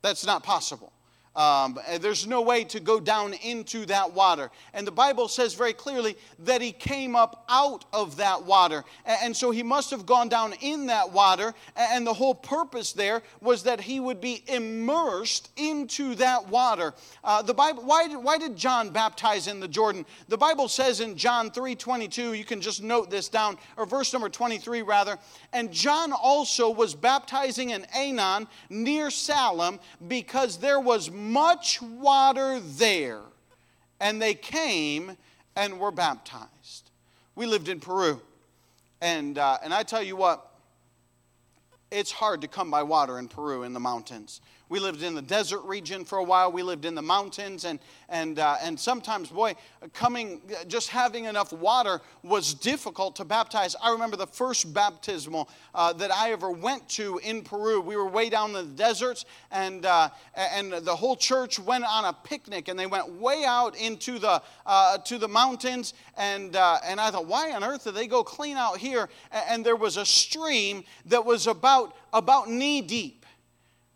That's 0.00 0.24
not 0.24 0.42
possible. 0.42 0.93
Um, 1.36 1.78
there's 2.00 2.26
no 2.26 2.42
way 2.42 2.64
to 2.64 2.80
go 2.80 3.00
down 3.00 3.34
into 3.34 3.86
that 3.86 4.12
water. 4.12 4.50
And 4.72 4.86
the 4.86 4.92
Bible 4.92 5.26
says 5.28 5.54
very 5.54 5.72
clearly 5.72 6.16
that 6.40 6.60
he 6.60 6.70
came 6.70 7.16
up 7.16 7.44
out 7.48 7.84
of 7.92 8.16
that 8.16 8.44
water. 8.44 8.84
And 9.04 9.36
so 9.36 9.50
he 9.50 9.62
must 9.62 9.90
have 9.90 10.06
gone 10.06 10.28
down 10.28 10.54
in 10.60 10.86
that 10.86 11.12
water. 11.12 11.54
And 11.76 12.06
the 12.06 12.14
whole 12.14 12.34
purpose 12.34 12.92
there 12.92 13.22
was 13.40 13.64
that 13.64 13.80
he 13.80 13.98
would 13.98 14.20
be 14.20 14.44
immersed 14.46 15.50
into 15.56 16.14
that 16.16 16.48
water. 16.48 16.94
Uh, 17.24 17.42
the 17.42 17.54
Bible, 17.54 17.82
why 17.82 18.06
did, 18.06 18.18
why 18.18 18.38
did 18.38 18.56
John 18.56 18.90
baptize 18.90 19.48
in 19.48 19.58
the 19.58 19.68
Jordan? 19.68 20.06
The 20.28 20.38
Bible 20.38 20.68
says 20.68 21.00
in 21.00 21.16
John 21.16 21.50
3 21.50 21.74
22, 21.74 22.34
you 22.34 22.44
can 22.44 22.60
just 22.60 22.82
note 22.82 23.10
this 23.10 23.28
down, 23.28 23.58
or 23.76 23.86
verse 23.86 24.12
number 24.12 24.28
23 24.28 24.82
rather. 24.82 25.18
And 25.52 25.72
John 25.72 26.12
also 26.12 26.70
was 26.70 26.94
baptizing 26.94 27.70
in 27.70 27.86
Aenon 27.96 28.46
near 28.70 29.10
Salim 29.10 29.80
because 30.06 30.58
there 30.58 30.80
was 30.80 31.10
much 31.24 31.80
water 31.82 32.60
there. 32.60 33.20
And 34.00 34.20
they 34.20 34.34
came 34.34 35.16
and 35.56 35.78
were 35.78 35.90
baptized. 35.90 36.90
We 37.34 37.46
lived 37.46 37.68
in 37.68 37.80
Peru. 37.80 38.20
And, 39.00 39.38
uh, 39.38 39.58
and 39.62 39.72
I 39.72 39.82
tell 39.82 40.02
you 40.02 40.16
what, 40.16 40.50
it's 41.90 42.10
hard 42.10 42.40
to 42.40 42.48
come 42.48 42.70
by 42.70 42.82
water 42.82 43.18
in 43.18 43.28
Peru 43.28 43.62
in 43.62 43.72
the 43.72 43.80
mountains. 43.80 44.40
We 44.70 44.80
lived 44.80 45.02
in 45.02 45.14
the 45.14 45.22
desert 45.22 45.60
region 45.64 46.04
for 46.06 46.18
a 46.18 46.24
while. 46.24 46.50
We 46.50 46.62
lived 46.62 46.86
in 46.86 46.94
the 46.94 47.02
mountains, 47.02 47.66
and 47.66 47.78
and 48.08 48.38
uh, 48.38 48.56
and 48.62 48.80
sometimes, 48.80 49.28
boy, 49.28 49.54
coming 49.92 50.40
just 50.68 50.88
having 50.88 51.26
enough 51.26 51.52
water 51.52 52.00
was 52.22 52.54
difficult 52.54 53.16
to 53.16 53.26
baptize. 53.26 53.76
I 53.82 53.92
remember 53.92 54.16
the 54.16 54.26
first 54.26 54.72
baptismal 54.72 55.50
uh, 55.74 55.92
that 55.94 56.10
I 56.10 56.32
ever 56.32 56.50
went 56.50 56.88
to 56.90 57.18
in 57.18 57.42
Peru. 57.42 57.82
We 57.82 57.96
were 57.96 58.08
way 58.08 58.30
down 58.30 58.50
in 58.50 58.70
the 58.70 58.74
deserts, 58.74 59.26
and 59.50 59.84
uh, 59.84 60.08
and 60.34 60.72
the 60.72 60.96
whole 60.96 61.16
church 61.16 61.58
went 61.58 61.84
on 61.84 62.06
a 62.06 62.12
picnic, 62.12 62.68
and 62.68 62.78
they 62.78 62.86
went 62.86 63.12
way 63.20 63.44
out 63.46 63.76
into 63.76 64.18
the 64.18 64.42
uh, 64.64 64.96
to 64.98 65.18
the 65.18 65.28
mountains, 65.28 65.92
and 66.16 66.56
uh, 66.56 66.78
and 66.84 66.98
I 66.98 67.10
thought, 67.10 67.26
why 67.26 67.52
on 67.52 67.62
earth 67.62 67.84
did 67.84 67.94
they 67.94 68.06
go 68.06 68.24
clean 68.24 68.56
out 68.56 68.78
here? 68.78 69.10
And 69.30 69.64
there 69.64 69.76
was 69.76 69.98
a 69.98 70.06
stream 70.06 70.84
that 71.04 71.22
was 71.22 71.46
about 71.46 71.94
about 72.14 72.48
knee 72.48 72.80
deep 72.80 73.23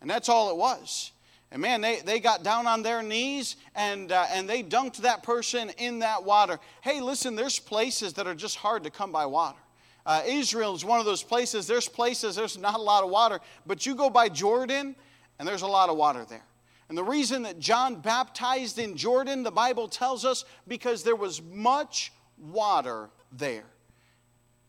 and 0.01 0.09
that's 0.09 0.29
all 0.29 0.51
it 0.51 0.57
was. 0.57 1.13
And 1.51 1.63
man, 1.63 1.81
they, 1.81 2.01
they 2.01 2.21
got 2.21 2.43
down 2.43 2.67
on 2.67 2.83
their 2.83 3.03
knees 3.03 3.57
and, 3.75 4.13
uh, 4.13 4.27
and 4.31 4.49
they 4.49 4.63
dunked 4.63 4.99
that 4.99 5.23
person 5.23 5.71
in 5.79 6.01
that 6.01 6.25
water. 6.25 6.59
Hey, 6.83 7.01
listen, 7.01 7.35
there's 7.35 7.59
places 7.59 8.13
that 8.15 8.27
are 8.27 8.35
just 8.35 8.57
hard 8.57 8.85
to 8.85 8.91
come 8.91 9.13
by 9.13 9.25
water. 9.25 9.59
Uh, 10.05 10.23
Israel 10.27 10.75
is 10.75 10.85
one 10.85 11.01
of 11.01 11.07
those 11.07 11.23
places. 11.23 11.67
There's 11.67 11.89
places, 11.89 12.37
there's 12.37 12.59
not 12.59 12.77
a 12.77 12.83
lot 12.83 13.03
of 13.03 13.11
water, 13.11 13.41
but 13.67 13.87
you 13.87 13.95
go 13.95 14.11
by 14.11 14.29
Jordan 14.29 14.95
and 15.39 15.49
there's 15.49 15.63
a 15.63 15.67
lot 15.67 15.89
of 15.89 15.97
water 15.97 16.27
there. 16.29 16.45
And 16.89 16.97
the 16.97 17.05
reason 17.05 17.43
that 17.43 17.59
John 17.59 18.01
baptized 18.01 18.79
in 18.79 18.97
Jordan, 18.97 19.43
the 19.43 19.51
Bible 19.51 19.89
tells 19.89 20.25
us, 20.25 20.45
because 20.67 21.03
there 21.03 21.17
was 21.17 21.43
much 21.43 22.13
water 22.39 23.11
there. 23.33 23.67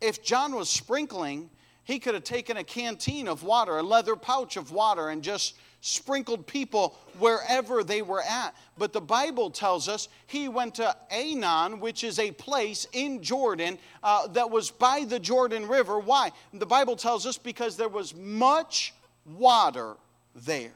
If 0.02 0.24
John 0.24 0.56
was 0.56 0.70
sprinkling, 0.70 1.50
he 1.90 1.98
could 1.98 2.14
have 2.14 2.24
taken 2.24 2.56
a 2.58 2.64
canteen 2.64 3.28
of 3.28 3.42
water, 3.42 3.80
a 3.80 3.82
leather 3.82 4.16
pouch 4.16 4.58
of 4.58 4.72
water, 4.72 5.10
and 5.10 5.24
just 5.24 5.56
sprinkled 5.82 6.46
people 6.46 6.96
wherever 7.18 7.84
they 7.84 8.04
were 8.04 8.22
at. 8.22 8.54
But 8.78 8.94
the 8.94 9.02
Bible 9.02 9.50
tells 9.50 9.90
us 9.90 10.08
he 10.28 10.50
went 10.50 10.76
to 10.76 10.96
Aenon, 11.12 11.80
which 11.80 12.04
is 12.04 12.20
a 12.20 12.30
place 12.30 12.86
in 12.94 13.24
Jordan 13.24 13.80
uh, 14.04 14.28
that 14.28 14.52
was 14.52 14.70
by 14.70 15.04
the 15.04 15.20
Jordan 15.20 15.68
River. 15.68 15.98
Why? 15.98 16.32
The 16.54 16.68
Bible 16.68 16.96
tells 16.96 17.26
us 17.26 17.40
because 17.40 17.76
there 17.76 17.90
was 17.90 18.14
much 18.14 18.94
water 19.26 19.96
there. 20.36 20.76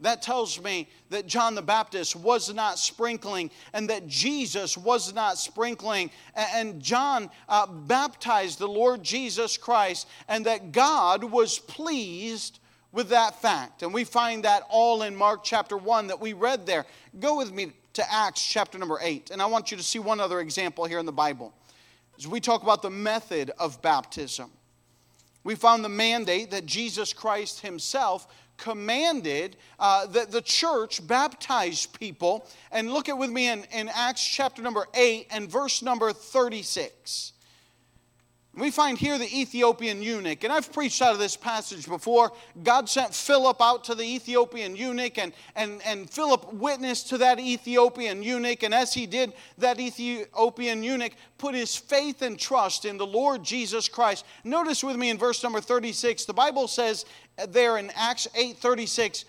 That 0.00 0.20
tells 0.20 0.62
me 0.62 0.88
that 1.08 1.26
John 1.26 1.54
the 1.54 1.62
Baptist 1.62 2.16
was 2.16 2.52
not 2.52 2.78
sprinkling 2.78 3.50
and 3.72 3.88
that 3.88 4.06
Jesus 4.06 4.76
was 4.76 5.14
not 5.14 5.38
sprinkling. 5.38 6.10
And 6.34 6.82
John 6.82 7.30
uh, 7.48 7.66
baptized 7.66 8.58
the 8.58 8.68
Lord 8.68 9.02
Jesus 9.02 9.56
Christ 9.56 10.06
and 10.28 10.44
that 10.44 10.72
God 10.72 11.24
was 11.24 11.58
pleased 11.58 12.58
with 12.92 13.08
that 13.08 13.40
fact. 13.40 13.82
And 13.82 13.92
we 13.92 14.04
find 14.04 14.44
that 14.44 14.64
all 14.68 15.02
in 15.02 15.16
Mark 15.16 15.44
chapter 15.44 15.78
1 15.78 16.08
that 16.08 16.20
we 16.20 16.34
read 16.34 16.66
there. 16.66 16.84
Go 17.18 17.38
with 17.38 17.52
me 17.52 17.72
to 17.94 18.12
Acts 18.12 18.44
chapter 18.44 18.78
number 18.78 18.98
8. 19.00 19.30
And 19.30 19.40
I 19.40 19.46
want 19.46 19.70
you 19.70 19.78
to 19.78 19.82
see 19.82 19.98
one 19.98 20.20
other 20.20 20.40
example 20.40 20.84
here 20.84 20.98
in 20.98 21.06
the 21.06 21.12
Bible. 21.12 21.54
As 22.18 22.26
we 22.26 22.40
talk 22.40 22.62
about 22.62 22.82
the 22.82 22.90
method 22.90 23.50
of 23.58 23.80
baptism, 23.80 24.50
we 25.44 25.54
found 25.54 25.84
the 25.84 25.88
mandate 25.88 26.50
that 26.50 26.66
Jesus 26.66 27.12
Christ 27.12 27.60
himself 27.60 28.26
commanded 28.56 29.56
uh, 29.78 30.06
that 30.06 30.30
the 30.30 30.42
church 30.42 31.06
baptize 31.06 31.86
people. 31.86 32.46
And 32.72 32.90
look 32.90 33.08
at 33.08 33.18
with 33.18 33.30
me 33.30 33.48
in, 33.48 33.64
in 33.72 33.88
Acts 33.88 34.24
chapter 34.24 34.62
number 34.62 34.86
8 34.94 35.28
and 35.30 35.50
verse 35.50 35.82
number 35.82 36.12
36. 36.12 37.32
We 38.56 38.70
find 38.70 38.96
here 38.96 39.18
the 39.18 39.38
Ethiopian 39.38 40.02
eunuch, 40.02 40.42
and 40.42 40.50
I've 40.50 40.72
preached 40.72 41.02
out 41.02 41.12
of 41.12 41.18
this 41.18 41.36
passage 41.36 41.86
before. 41.86 42.32
God 42.62 42.88
sent 42.88 43.14
Philip 43.14 43.60
out 43.60 43.84
to 43.84 43.94
the 43.94 44.02
Ethiopian 44.02 44.74
eunuch, 44.74 45.18
and, 45.18 45.34
and, 45.54 45.82
and 45.84 46.08
Philip 46.08 46.54
witnessed 46.54 47.10
to 47.10 47.18
that 47.18 47.38
Ethiopian 47.38 48.22
eunuch. 48.22 48.62
And 48.62 48.72
as 48.72 48.94
he 48.94 49.04
did, 49.04 49.34
that 49.58 49.78
Ethiopian 49.78 50.82
eunuch 50.82 51.12
put 51.36 51.54
his 51.54 51.76
faith 51.76 52.22
and 52.22 52.38
trust 52.38 52.86
in 52.86 52.96
the 52.96 53.06
Lord 53.06 53.44
Jesus 53.44 53.90
Christ. 53.90 54.24
Notice 54.42 54.82
with 54.82 54.96
me 54.96 55.10
in 55.10 55.18
verse 55.18 55.42
number 55.42 55.60
36, 55.60 56.24
the 56.24 56.32
Bible 56.32 56.66
says 56.66 57.04
there 57.48 57.78
in 57.78 57.90
Acts 57.94 58.28
8 58.34 58.56
36, 58.56 59.24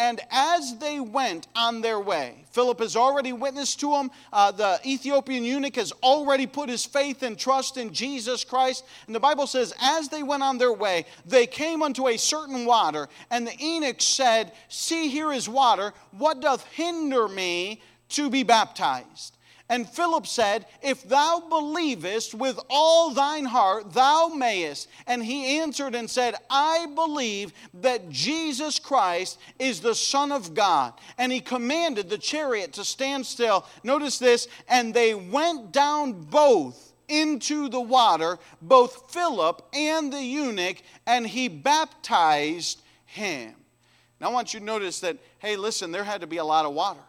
and 0.00 0.18
as 0.30 0.78
they 0.78 0.98
went 0.98 1.46
on 1.54 1.82
their 1.82 2.00
way, 2.00 2.46
Philip 2.52 2.80
has 2.80 2.96
already 2.96 3.34
witnessed 3.34 3.80
to 3.80 3.92
them. 3.92 4.10
Uh, 4.32 4.50
the 4.50 4.80
Ethiopian 4.86 5.44
eunuch 5.44 5.76
has 5.76 5.92
already 6.02 6.46
put 6.46 6.70
his 6.70 6.86
faith 6.86 7.22
and 7.22 7.38
trust 7.38 7.76
in 7.76 7.92
Jesus 7.92 8.42
Christ. 8.42 8.86
And 9.06 9.14
the 9.14 9.20
Bible 9.20 9.46
says, 9.46 9.74
as 9.78 10.08
they 10.08 10.22
went 10.22 10.42
on 10.42 10.56
their 10.56 10.72
way, 10.72 11.04
they 11.26 11.46
came 11.46 11.82
unto 11.82 12.08
a 12.08 12.16
certain 12.16 12.64
water. 12.64 13.08
And 13.30 13.46
the 13.46 13.54
eunuch 13.58 14.00
said, 14.00 14.52
See, 14.68 15.08
here 15.08 15.32
is 15.32 15.50
water. 15.50 15.92
What 16.12 16.40
doth 16.40 16.64
hinder 16.68 17.28
me 17.28 17.82
to 18.10 18.30
be 18.30 18.42
baptized? 18.42 19.36
And 19.70 19.88
Philip 19.88 20.26
said, 20.26 20.66
If 20.82 21.08
thou 21.08 21.44
believest 21.48 22.34
with 22.34 22.58
all 22.68 23.14
thine 23.14 23.44
heart, 23.44 23.92
thou 23.92 24.26
mayest. 24.26 24.88
And 25.06 25.24
he 25.24 25.60
answered 25.60 25.94
and 25.94 26.10
said, 26.10 26.34
I 26.50 26.88
believe 26.96 27.52
that 27.74 28.10
Jesus 28.10 28.80
Christ 28.80 29.38
is 29.60 29.80
the 29.80 29.94
Son 29.94 30.32
of 30.32 30.54
God. 30.54 30.94
And 31.18 31.30
he 31.30 31.40
commanded 31.40 32.10
the 32.10 32.18
chariot 32.18 32.72
to 32.74 32.84
stand 32.84 33.24
still. 33.24 33.64
Notice 33.84 34.18
this, 34.18 34.48
and 34.68 34.92
they 34.92 35.14
went 35.14 35.70
down 35.70 36.14
both 36.14 36.92
into 37.06 37.68
the 37.68 37.80
water, 37.80 38.40
both 38.60 39.12
Philip 39.12 39.64
and 39.72 40.12
the 40.12 40.22
eunuch, 40.22 40.82
and 41.06 41.24
he 41.24 41.46
baptized 41.46 42.82
him. 43.06 43.54
Now 44.20 44.30
I 44.30 44.32
want 44.32 44.52
you 44.52 44.58
to 44.58 44.66
notice 44.66 44.98
that, 45.00 45.16
hey, 45.38 45.54
listen, 45.56 45.92
there 45.92 46.04
had 46.04 46.22
to 46.22 46.26
be 46.26 46.38
a 46.38 46.44
lot 46.44 46.66
of 46.66 46.74
water 46.74 47.00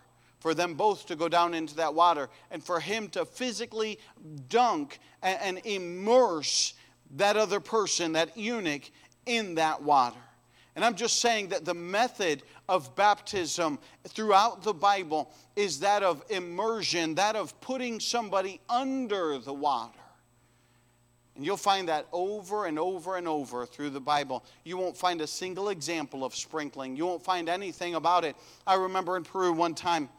for 0.41 0.53
them 0.53 0.73
both 0.73 1.05
to 1.05 1.15
go 1.15 1.29
down 1.29 1.53
into 1.53 1.75
that 1.75 1.93
water 1.93 2.27
and 2.49 2.61
for 2.61 2.79
him 2.79 3.07
to 3.09 3.23
physically 3.23 3.99
dunk 4.49 4.99
and, 5.21 5.61
immerse 5.65 6.73
that 7.15 7.37
other 7.37 7.59
person, 7.59 8.13
that 8.13 8.35
eunuch, 8.35 8.89
in 9.27 9.55
that 9.55 9.83
water. 9.83 10.17
And 10.75 10.83
I'm 10.83 10.95
just 10.95 11.19
saying 11.19 11.49
that 11.49 11.63
the 11.63 11.75
method 11.75 12.41
of 12.67 12.95
baptism 12.95 13.77
throughout 14.07 14.63
the 14.63 14.73
Bible 14.73 15.31
is 15.55 15.81
that 15.81 16.01
of 16.01 16.23
immersion, 16.29 17.15
that 17.15 17.35
of 17.35 17.59
putting 17.61 17.99
somebody 17.99 18.59
under 18.67 19.37
the 19.37 19.53
water. 19.53 19.99
And 21.35 21.45
you'll 21.45 21.57
find 21.57 21.87
that 21.87 22.07
over 22.11 22.65
and 22.65 22.79
over 22.79 23.17
and 23.17 23.27
over 23.27 23.65
through 23.65 23.91
the 23.91 23.99
Bible. 23.99 24.43
You 24.63 24.77
won't 24.77 24.97
find 24.97 25.21
a 25.21 25.27
single 25.27 25.69
example 25.69 26.23
of 26.23 26.35
sprinkling. 26.35 26.95
You 26.95 27.05
won't 27.05 27.23
find 27.23 27.47
anything 27.47 27.95
about 27.95 28.25
it. 28.25 28.35
I 28.65 28.75
remember 28.75 29.17
in 29.17 29.23
Peru 29.23 29.53
one 29.53 29.75
time, 29.75 30.09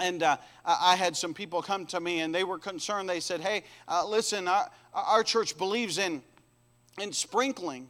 and 0.00 0.22
uh, 0.22 0.36
I 0.64 0.96
had 0.96 1.16
some 1.16 1.34
people 1.34 1.62
come 1.62 1.86
to 1.86 2.00
me 2.00 2.20
and 2.20 2.34
they 2.34 2.44
were 2.44 2.58
concerned. 2.58 3.08
They 3.08 3.20
said, 3.20 3.40
Hey, 3.40 3.64
uh, 3.86 4.06
listen, 4.06 4.48
our, 4.48 4.68
our, 4.92 5.22
church 5.22 5.56
believes 5.56 5.98
in, 5.98 6.22
in 7.00 7.12
sprinkling, 7.12 7.88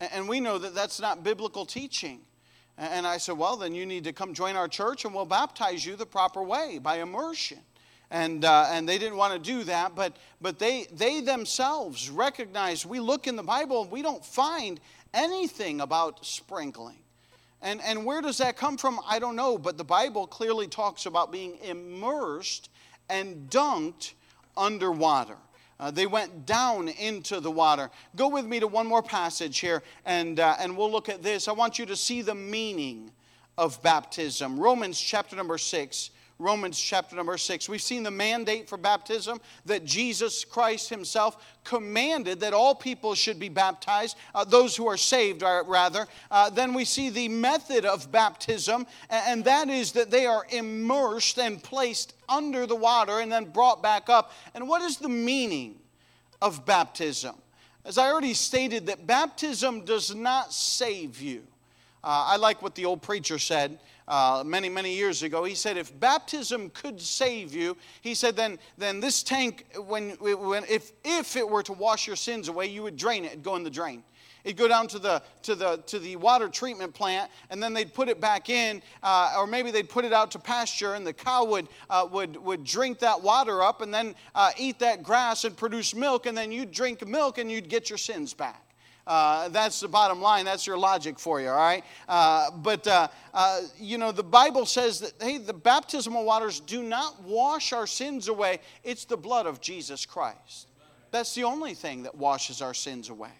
and 0.00 0.28
we 0.28 0.40
know 0.40 0.58
that 0.58 0.74
that's 0.74 1.00
not 1.00 1.24
biblical 1.24 1.66
teaching. 1.66 2.20
And 2.78 3.06
I 3.06 3.18
said, 3.18 3.36
Well, 3.36 3.56
then 3.56 3.74
you 3.74 3.84
need 3.84 4.04
to 4.04 4.12
come 4.12 4.32
join 4.32 4.56
our 4.56 4.68
church 4.68 5.04
and 5.04 5.14
we'll 5.14 5.26
baptize 5.26 5.84
you 5.84 5.96
the 5.96 6.06
proper 6.06 6.42
way 6.42 6.78
by 6.78 7.00
immersion. 7.00 7.58
And, 8.12 8.44
uh, 8.44 8.68
and 8.70 8.88
they 8.88 8.98
didn't 8.98 9.18
want 9.18 9.34
to 9.34 9.38
do 9.38 9.62
that, 9.64 9.94
but, 9.94 10.16
but 10.40 10.58
they, 10.58 10.86
they 10.92 11.20
themselves 11.20 12.10
recognize 12.10 12.84
we 12.84 12.98
look 12.98 13.28
in 13.28 13.36
the 13.36 13.42
Bible 13.42 13.82
and 13.82 13.90
we 13.90 14.02
don't 14.02 14.24
find 14.24 14.80
anything 15.14 15.80
about 15.80 16.24
sprinkling. 16.24 16.98
And, 17.62 17.80
and 17.82 18.04
where 18.04 18.22
does 18.22 18.38
that 18.38 18.56
come 18.56 18.76
from? 18.76 19.00
I 19.06 19.18
don't 19.18 19.36
know, 19.36 19.58
but 19.58 19.76
the 19.76 19.84
Bible 19.84 20.26
clearly 20.26 20.66
talks 20.66 21.06
about 21.06 21.30
being 21.30 21.58
immersed 21.62 22.70
and 23.08 23.50
dunked 23.50 24.14
underwater. 24.56 25.36
Uh, 25.78 25.90
they 25.90 26.06
went 26.06 26.46
down 26.46 26.88
into 26.88 27.40
the 27.40 27.50
water. 27.50 27.90
Go 28.14 28.28
with 28.28 28.46
me 28.46 28.60
to 28.60 28.66
one 28.66 28.86
more 28.86 29.02
passage 29.02 29.58
here, 29.60 29.82
and, 30.04 30.38
uh, 30.38 30.56
and 30.58 30.76
we'll 30.76 30.90
look 30.90 31.08
at 31.08 31.22
this. 31.22 31.48
I 31.48 31.52
want 31.52 31.78
you 31.78 31.86
to 31.86 31.96
see 31.96 32.22
the 32.22 32.34
meaning 32.34 33.10
of 33.56 33.82
baptism. 33.82 34.58
Romans 34.58 35.00
chapter 35.00 35.36
number 35.36 35.58
6 35.58 36.10
Romans 36.40 36.80
chapter 36.80 37.14
number 37.14 37.36
6. 37.36 37.68
We've 37.68 37.82
seen 37.82 38.02
the 38.02 38.10
mandate 38.10 38.66
for 38.66 38.78
baptism 38.78 39.40
that 39.66 39.84
Jesus 39.84 40.42
Christ 40.42 40.88
himself 40.88 41.44
commanded 41.64 42.40
that 42.40 42.54
all 42.54 42.74
people 42.74 43.14
should 43.14 43.38
be 43.38 43.50
baptized, 43.50 44.16
uh, 44.34 44.44
those 44.44 44.74
who 44.74 44.88
are 44.88 44.96
saved, 44.96 45.42
uh, 45.42 45.62
rather. 45.66 46.06
Uh, 46.30 46.48
then 46.48 46.72
we 46.72 46.86
see 46.86 47.10
the 47.10 47.28
method 47.28 47.84
of 47.84 48.10
baptism, 48.10 48.86
and 49.10 49.44
that 49.44 49.68
is 49.68 49.92
that 49.92 50.10
they 50.10 50.24
are 50.24 50.46
immersed 50.48 51.38
and 51.38 51.62
placed 51.62 52.14
under 52.26 52.66
the 52.66 52.74
water 52.74 53.20
and 53.20 53.30
then 53.30 53.44
brought 53.44 53.82
back 53.82 54.08
up. 54.08 54.32
And 54.54 54.66
what 54.66 54.80
is 54.80 54.96
the 54.96 55.10
meaning 55.10 55.76
of 56.40 56.64
baptism? 56.64 57.34
As 57.84 57.98
I 57.98 58.10
already 58.10 58.34
stated, 58.34 58.86
that 58.86 59.06
baptism 59.06 59.84
does 59.84 60.14
not 60.14 60.54
save 60.54 61.20
you. 61.20 61.42
Uh, 62.02 62.32
I 62.32 62.36
like 62.36 62.62
what 62.62 62.74
the 62.74 62.86
old 62.86 63.02
preacher 63.02 63.38
said 63.38 63.78
uh, 64.10 64.42
many, 64.44 64.68
many 64.68 64.94
years 64.94 65.22
ago. 65.22 65.44
He 65.44 65.54
said, 65.54 65.76
if 65.76 65.98
baptism 65.98 66.70
could 66.70 67.00
save 67.00 67.54
you, 67.54 67.76
he 68.02 68.14
said, 68.14 68.36
then, 68.36 68.58
then 68.76 68.98
this 68.98 69.22
tank, 69.22 69.64
when, 69.86 70.10
when, 70.20 70.64
if, 70.68 70.92
if 71.04 71.36
it 71.36 71.48
were 71.48 71.62
to 71.62 71.72
wash 71.72 72.06
your 72.06 72.16
sins 72.16 72.48
away, 72.48 72.66
you 72.66 72.82
would 72.82 72.96
drain 72.96 73.24
it, 73.24 73.28
it'd 73.28 73.44
go 73.44 73.56
in 73.56 73.62
the 73.62 73.70
drain. 73.70 74.02
It'd 74.42 74.56
go 74.56 74.68
down 74.68 74.88
to 74.88 74.98
the, 74.98 75.22
to 75.42 75.54
the, 75.54 75.76
to 75.86 75.98
the 75.98 76.16
water 76.16 76.48
treatment 76.48 76.94
plant, 76.94 77.30
and 77.50 77.62
then 77.62 77.72
they'd 77.74 77.92
put 77.92 78.08
it 78.08 78.20
back 78.20 78.48
in, 78.48 78.82
uh, 79.02 79.34
or 79.38 79.46
maybe 79.46 79.70
they'd 79.70 79.88
put 79.88 80.04
it 80.04 80.12
out 80.12 80.30
to 80.32 80.38
pasture, 80.38 80.94
and 80.94 81.06
the 81.06 81.12
cow 81.12 81.44
would, 81.44 81.68
uh, 81.88 82.08
would, 82.10 82.36
would 82.38 82.64
drink 82.64 82.98
that 83.00 83.22
water 83.22 83.62
up 83.62 83.80
and 83.80 83.92
then 83.92 84.14
uh, 84.34 84.50
eat 84.56 84.78
that 84.78 85.02
grass 85.02 85.44
and 85.44 85.56
produce 85.56 85.94
milk, 85.94 86.26
and 86.26 86.36
then 86.36 86.50
you'd 86.50 86.72
drink 86.72 87.06
milk 87.06 87.38
and 87.38 87.50
you'd 87.50 87.68
get 87.68 87.90
your 87.90 87.98
sins 87.98 88.34
back. 88.34 88.64
Uh, 89.06 89.48
that's 89.48 89.80
the 89.80 89.88
bottom 89.88 90.20
line. 90.20 90.44
That's 90.44 90.66
your 90.66 90.78
logic 90.78 91.18
for 91.18 91.40
you, 91.40 91.48
all 91.48 91.56
right? 91.56 91.84
Uh, 92.08 92.50
but, 92.50 92.86
uh, 92.86 93.08
uh, 93.34 93.62
you 93.78 93.98
know, 93.98 94.12
the 94.12 94.22
Bible 94.22 94.66
says 94.66 95.00
that, 95.00 95.12
hey, 95.20 95.38
the 95.38 95.52
baptismal 95.52 96.24
waters 96.24 96.60
do 96.60 96.82
not 96.82 97.22
wash 97.22 97.72
our 97.72 97.86
sins 97.86 98.28
away. 98.28 98.60
It's 98.84 99.04
the 99.04 99.16
blood 99.16 99.46
of 99.46 99.60
Jesus 99.60 100.06
Christ. 100.06 100.68
That's 101.10 101.34
the 101.34 101.44
only 101.44 101.74
thing 101.74 102.04
that 102.04 102.14
washes 102.14 102.62
our 102.62 102.74
sins 102.74 103.08
away. 103.08 103.32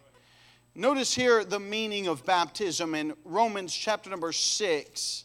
Notice 0.75 1.15
here 1.15 1.45
the 1.45 1.61
meaning 1.61 2.07
of 2.07 2.25
baptism 2.25 2.95
in 2.95 3.15
Romans 3.25 3.75
chapter 3.75 4.09
number 4.09 4.33
6. 4.33 5.25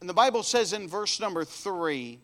And 0.00 0.08
the 0.08 0.14
Bible 0.14 0.42
says 0.42 0.72
in 0.72 0.88
verse 0.88 1.20
number 1.20 1.44
3 1.44 2.18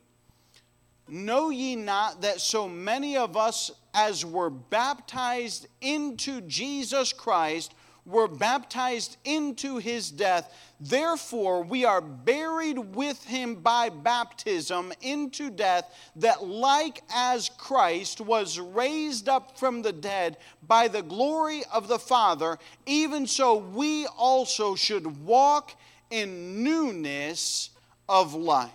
Know 1.08 1.50
ye 1.50 1.76
not 1.76 2.22
that 2.22 2.40
so 2.40 2.68
many 2.68 3.16
of 3.16 3.36
us 3.36 3.70
as 3.94 4.24
were 4.24 4.50
baptized 4.50 5.68
into 5.80 6.40
Jesus 6.42 7.12
Christ 7.12 7.74
were 8.04 8.28
baptized 8.28 9.16
into 9.24 9.78
his 9.78 10.10
death? 10.10 10.52
Therefore, 10.80 11.62
we 11.62 11.84
are 11.84 12.00
buried 12.00 12.78
with 12.78 13.24
him 13.24 13.56
by 13.56 13.88
baptism 13.88 14.92
into 15.00 15.50
death, 15.50 15.92
that 16.16 16.44
like 16.44 17.02
as 17.12 17.48
Christ 17.50 18.20
was 18.20 18.60
raised 18.60 19.28
up 19.28 19.58
from 19.58 19.82
the 19.82 19.92
dead 19.92 20.36
by 20.66 20.88
the 20.88 21.02
glory 21.02 21.62
of 21.72 21.88
the 21.88 21.98
Father, 21.98 22.58
even 22.84 23.26
so 23.26 23.56
we 23.56 24.06
also 24.06 24.74
should 24.74 25.24
walk 25.24 25.72
in 26.10 26.62
newness 26.62 27.70
of 28.08 28.34
life. 28.34 28.70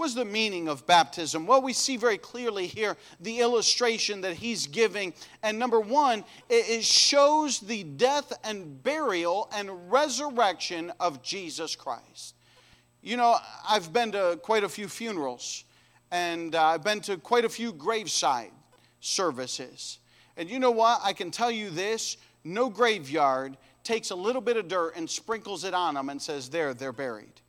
What's 0.00 0.14
the 0.14 0.24
meaning 0.24 0.66
of 0.66 0.86
baptism? 0.86 1.46
Well, 1.46 1.60
we 1.60 1.74
see 1.74 1.98
very 1.98 2.16
clearly 2.16 2.66
here 2.66 2.96
the 3.20 3.40
illustration 3.40 4.22
that 4.22 4.32
he's 4.32 4.66
giving. 4.66 5.12
And 5.42 5.58
number 5.58 5.78
one, 5.78 6.24
it 6.48 6.82
shows 6.82 7.60
the 7.60 7.84
death 7.84 8.32
and 8.42 8.82
burial 8.82 9.50
and 9.54 9.92
resurrection 9.92 10.90
of 11.00 11.22
Jesus 11.22 11.76
Christ. 11.76 12.34
You 13.02 13.18
know, 13.18 13.36
I've 13.68 13.92
been 13.92 14.12
to 14.12 14.40
quite 14.42 14.64
a 14.64 14.70
few 14.70 14.88
funerals, 14.88 15.64
and 16.10 16.54
uh, 16.54 16.64
I've 16.64 16.82
been 16.82 17.02
to 17.02 17.18
quite 17.18 17.44
a 17.44 17.50
few 17.50 17.70
graveside 17.70 18.52
services. 19.00 19.98
And 20.38 20.48
you 20.48 20.60
know 20.60 20.70
what? 20.70 21.02
I 21.04 21.12
can 21.12 21.30
tell 21.30 21.50
you 21.50 21.68
this 21.68 22.16
no 22.42 22.70
graveyard 22.70 23.58
takes 23.84 24.12
a 24.12 24.16
little 24.16 24.40
bit 24.40 24.56
of 24.56 24.66
dirt 24.66 24.96
and 24.96 25.10
sprinkles 25.10 25.64
it 25.64 25.74
on 25.74 25.92
them 25.92 26.08
and 26.08 26.22
says, 26.22 26.48
There, 26.48 26.72
they're 26.72 26.90
buried. 26.90 27.39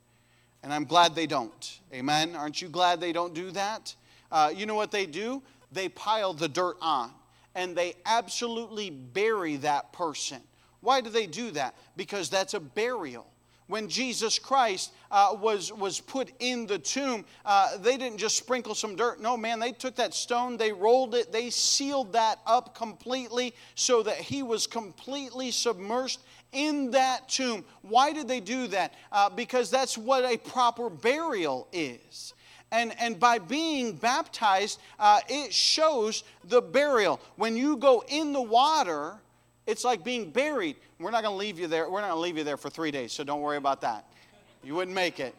And 0.62 0.72
I'm 0.72 0.84
glad 0.84 1.14
they 1.14 1.26
don't. 1.26 1.80
Amen. 1.92 2.36
Aren't 2.36 2.62
you 2.62 2.68
glad 2.68 3.00
they 3.00 3.12
don't 3.12 3.34
do 3.34 3.50
that? 3.50 3.94
Uh, 4.30 4.52
you 4.54 4.66
know 4.66 4.74
what 4.74 4.90
they 4.90 5.06
do? 5.06 5.42
They 5.72 5.88
pile 5.88 6.32
the 6.34 6.48
dirt 6.48 6.76
on 6.80 7.10
and 7.54 7.76
they 7.76 7.94
absolutely 8.06 8.90
bury 8.90 9.56
that 9.56 9.92
person. 9.92 10.40
Why 10.80 11.00
do 11.00 11.10
they 11.10 11.26
do 11.26 11.50
that? 11.52 11.76
Because 11.96 12.30
that's 12.30 12.54
a 12.54 12.60
burial. 12.60 13.26
When 13.68 13.88
Jesus 13.88 14.38
Christ 14.38 14.92
uh, 15.10 15.36
was, 15.40 15.72
was 15.72 16.00
put 16.00 16.32
in 16.40 16.66
the 16.66 16.78
tomb, 16.78 17.24
uh, 17.44 17.78
they 17.78 17.96
didn't 17.96 18.18
just 18.18 18.36
sprinkle 18.36 18.74
some 18.74 18.96
dirt. 18.96 19.20
No, 19.20 19.36
man, 19.36 19.60
they 19.60 19.72
took 19.72 19.96
that 19.96 20.12
stone, 20.12 20.56
they 20.56 20.72
rolled 20.72 21.14
it, 21.14 21.32
they 21.32 21.48
sealed 21.48 22.12
that 22.12 22.40
up 22.46 22.74
completely 22.74 23.54
so 23.74 24.02
that 24.02 24.16
he 24.16 24.42
was 24.42 24.66
completely 24.66 25.50
submerged 25.50 26.20
in 26.52 26.90
that 26.92 27.28
tomb. 27.28 27.64
Why 27.82 28.12
did 28.12 28.28
they 28.28 28.40
do 28.40 28.66
that? 28.68 28.94
Uh, 29.10 29.30
because 29.30 29.70
that's 29.70 29.98
what 29.98 30.24
a 30.24 30.36
proper 30.36 30.88
burial 30.90 31.66
is. 31.72 32.34
And, 32.70 32.94
and 32.98 33.20
by 33.20 33.38
being 33.38 33.96
baptized, 33.96 34.80
uh, 34.98 35.20
it 35.28 35.52
shows 35.52 36.24
the 36.44 36.62
burial. 36.62 37.20
When 37.36 37.56
you 37.56 37.76
go 37.76 38.02
in 38.08 38.32
the 38.32 38.40
water, 38.40 39.16
it's 39.66 39.84
like 39.84 40.04
being 40.04 40.30
buried. 40.30 40.76
We're 40.98 41.10
not 41.10 41.22
going 41.22 41.34
to 41.34 41.38
leave 41.38 41.58
you 41.58 41.66
there. 41.66 41.90
We're 41.90 42.00
not 42.00 42.08
going 42.08 42.18
to 42.18 42.22
leave 42.22 42.38
you 42.38 42.44
there 42.44 42.56
for 42.56 42.70
three 42.70 42.90
days, 42.90 43.12
so 43.12 43.24
don't 43.24 43.42
worry 43.42 43.58
about 43.58 43.82
that. 43.82 44.06
You 44.62 44.74
wouldn't 44.74 44.94
make 44.94 45.20
it. 45.20 45.34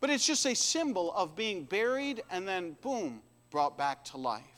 But 0.00 0.10
it's 0.10 0.24
just 0.24 0.46
a 0.46 0.54
symbol 0.54 1.12
of 1.12 1.34
being 1.34 1.64
buried 1.64 2.22
and 2.30 2.46
then, 2.46 2.76
boom, 2.82 3.20
brought 3.50 3.76
back 3.76 4.04
to 4.06 4.16
life 4.16 4.57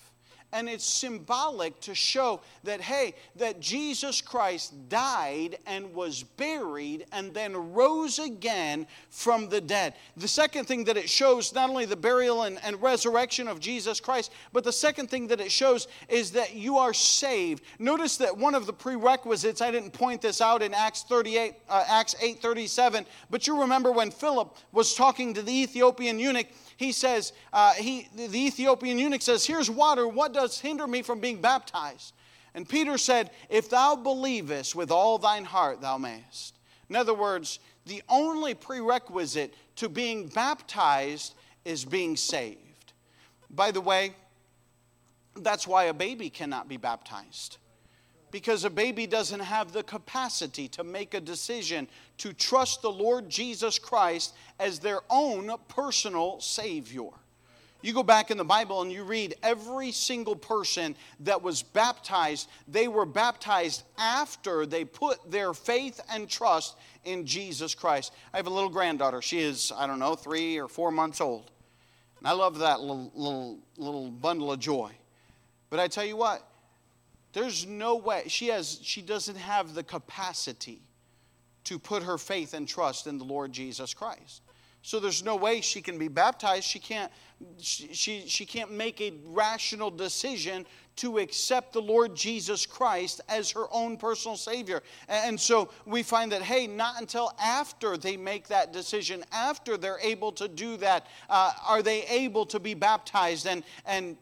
and 0.52 0.68
it's 0.68 0.84
symbolic 0.84 1.80
to 1.80 1.94
show 1.94 2.40
that, 2.64 2.80
hey, 2.80 3.14
that 3.36 3.60
Jesus 3.60 4.20
Christ 4.20 4.88
died 4.88 5.58
and 5.66 5.94
was 5.94 6.22
buried 6.22 7.06
and 7.12 7.32
then 7.32 7.72
rose 7.72 8.18
again 8.18 8.86
from 9.08 9.48
the 9.48 9.60
dead. 9.60 9.94
The 10.16 10.28
second 10.28 10.66
thing 10.66 10.84
that 10.84 10.96
it 10.96 11.08
shows, 11.08 11.54
not 11.54 11.70
only 11.70 11.84
the 11.84 11.96
burial 11.96 12.42
and, 12.42 12.58
and 12.64 12.80
resurrection 12.82 13.48
of 13.48 13.60
Jesus 13.60 14.00
Christ, 14.00 14.32
but 14.52 14.64
the 14.64 14.72
second 14.72 15.08
thing 15.08 15.28
that 15.28 15.40
it 15.40 15.52
shows 15.52 15.88
is 16.08 16.32
that 16.32 16.54
you 16.54 16.78
are 16.78 16.94
saved. 16.94 17.62
Notice 17.78 18.16
that 18.18 18.36
one 18.36 18.54
of 18.54 18.66
the 18.66 18.72
prerequisites, 18.72 19.60
I 19.60 19.70
didn't 19.70 19.92
point 19.92 20.22
this 20.22 20.40
out 20.40 20.62
in 20.62 20.74
Acts 20.74 21.04
38, 21.04 21.54
uh, 21.68 21.84
Acts 21.88 22.14
8 22.20 22.40
37, 22.40 23.06
but 23.30 23.46
you 23.46 23.60
remember 23.60 23.92
when 23.92 24.10
Philip 24.10 24.56
was 24.72 24.94
talking 24.94 25.34
to 25.34 25.42
the 25.42 25.52
Ethiopian 25.52 26.18
eunuch 26.18 26.46
he 26.80 26.92
says, 26.92 27.34
uh, 27.52 27.74
he, 27.74 28.08
the 28.16 28.46
Ethiopian 28.46 28.98
eunuch 28.98 29.20
says, 29.20 29.44
Here's 29.44 29.70
water. 29.70 30.08
What 30.08 30.32
does 30.32 30.58
hinder 30.58 30.86
me 30.86 31.02
from 31.02 31.20
being 31.20 31.38
baptized? 31.38 32.14
And 32.54 32.66
Peter 32.66 32.96
said, 32.96 33.32
If 33.50 33.68
thou 33.68 33.96
believest 33.96 34.74
with 34.74 34.90
all 34.90 35.18
thine 35.18 35.44
heart, 35.44 35.82
thou 35.82 35.98
mayest. 35.98 36.54
In 36.88 36.96
other 36.96 37.12
words, 37.12 37.58
the 37.84 38.02
only 38.08 38.54
prerequisite 38.54 39.52
to 39.76 39.90
being 39.90 40.28
baptized 40.28 41.34
is 41.66 41.84
being 41.84 42.16
saved. 42.16 42.94
By 43.50 43.72
the 43.72 43.82
way, 43.82 44.14
that's 45.36 45.66
why 45.66 45.84
a 45.84 45.94
baby 45.94 46.30
cannot 46.30 46.66
be 46.66 46.78
baptized 46.78 47.58
because 48.30 48.64
a 48.64 48.70
baby 48.70 49.06
doesn't 49.06 49.40
have 49.40 49.72
the 49.72 49.82
capacity 49.82 50.68
to 50.68 50.84
make 50.84 51.14
a 51.14 51.20
decision 51.20 51.88
to 52.18 52.32
trust 52.32 52.82
the 52.82 52.90
Lord 52.90 53.28
Jesus 53.28 53.78
Christ 53.78 54.34
as 54.58 54.78
their 54.78 55.00
own 55.10 55.50
personal 55.68 56.40
Savior. 56.40 57.10
You 57.82 57.94
go 57.94 58.02
back 58.02 58.30
in 58.30 58.36
the 58.36 58.44
Bible 58.44 58.82
and 58.82 58.92
you 58.92 59.04
read 59.04 59.36
every 59.42 59.90
single 59.90 60.36
person 60.36 60.94
that 61.20 61.42
was 61.42 61.62
baptized, 61.62 62.48
they 62.68 62.88
were 62.88 63.06
baptized 63.06 63.84
after 63.96 64.66
they 64.66 64.84
put 64.84 65.30
their 65.30 65.54
faith 65.54 66.00
and 66.12 66.28
trust 66.28 66.76
in 67.04 67.24
Jesus 67.24 67.74
Christ. 67.74 68.12
I 68.34 68.36
have 68.36 68.46
a 68.46 68.50
little 68.50 68.68
granddaughter. 68.68 69.22
She 69.22 69.40
is, 69.40 69.72
I 69.74 69.86
don't 69.86 69.98
know, 69.98 70.14
three 70.14 70.58
or 70.58 70.68
four 70.68 70.90
months 70.90 71.20
old. 71.22 71.50
And 72.18 72.28
I 72.28 72.32
love 72.32 72.58
that 72.58 72.80
little, 72.80 73.10
little, 73.14 73.58
little 73.78 74.10
bundle 74.10 74.52
of 74.52 74.60
joy. 74.60 74.92
But 75.70 75.80
I 75.80 75.88
tell 75.88 76.04
you 76.04 76.16
what, 76.16 76.46
there's 77.32 77.66
no 77.66 77.96
way. 77.96 78.24
She, 78.26 78.48
has, 78.48 78.80
she 78.82 79.02
doesn't 79.02 79.36
have 79.36 79.74
the 79.74 79.82
capacity 79.82 80.82
to 81.64 81.78
put 81.78 82.02
her 82.02 82.18
faith 82.18 82.54
and 82.54 82.66
trust 82.66 83.06
in 83.06 83.18
the 83.18 83.24
Lord 83.24 83.52
Jesus 83.52 83.94
Christ. 83.94 84.42
So 84.82 84.98
there's 84.98 85.22
no 85.22 85.36
way 85.36 85.60
she 85.60 85.82
can 85.82 85.98
be 85.98 86.08
baptized. 86.08 86.64
She 86.64 86.78
can't, 86.78 87.12
she, 87.58 87.92
she, 87.92 88.26
she 88.26 88.46
can't 88.46 88.72
make 88.72 89.00
a 89.00 89.12
rational 89.26 89.90
decision 89.90 90.66
to 90.96 91.18
accept 91.18 91.72
the 91.72 91.82
Lord 91.82 92.14
Jesus 92.14 92.66
Christ 92.66 93.20
as 93.28 93.50
her 93.50 93.66
own 93.72 93.96
personal 93.96 94.36
Savior. 94.36 94.82
And 95.08 95.38
so 95.38 95.70
we 95.84 96.02
find 96.02 96.32
that, 96.32 96.42
hey, 96.42 96.66
not 96.66 96.98
until 96.98 97.32
after 97.42 97.96
they 97.96 98.16
make 98.16 98.48
that 98.48 98.72
decision, 98.72 99.22
after 99.32 99.76
they're 99.76 100.00
able 100.02 100.32
to 100.32 100.48
do 100.48 100.76
that, 100.78 101.06
uh, 101.28 101.52
are 101.66 101.82
they 101.82 102.04
able 102.06 102.46
to 102.46 102.58
be 102.58 102.74
baptized 102.74 103.46
and, 103.46 103.62
and 103.84 104.16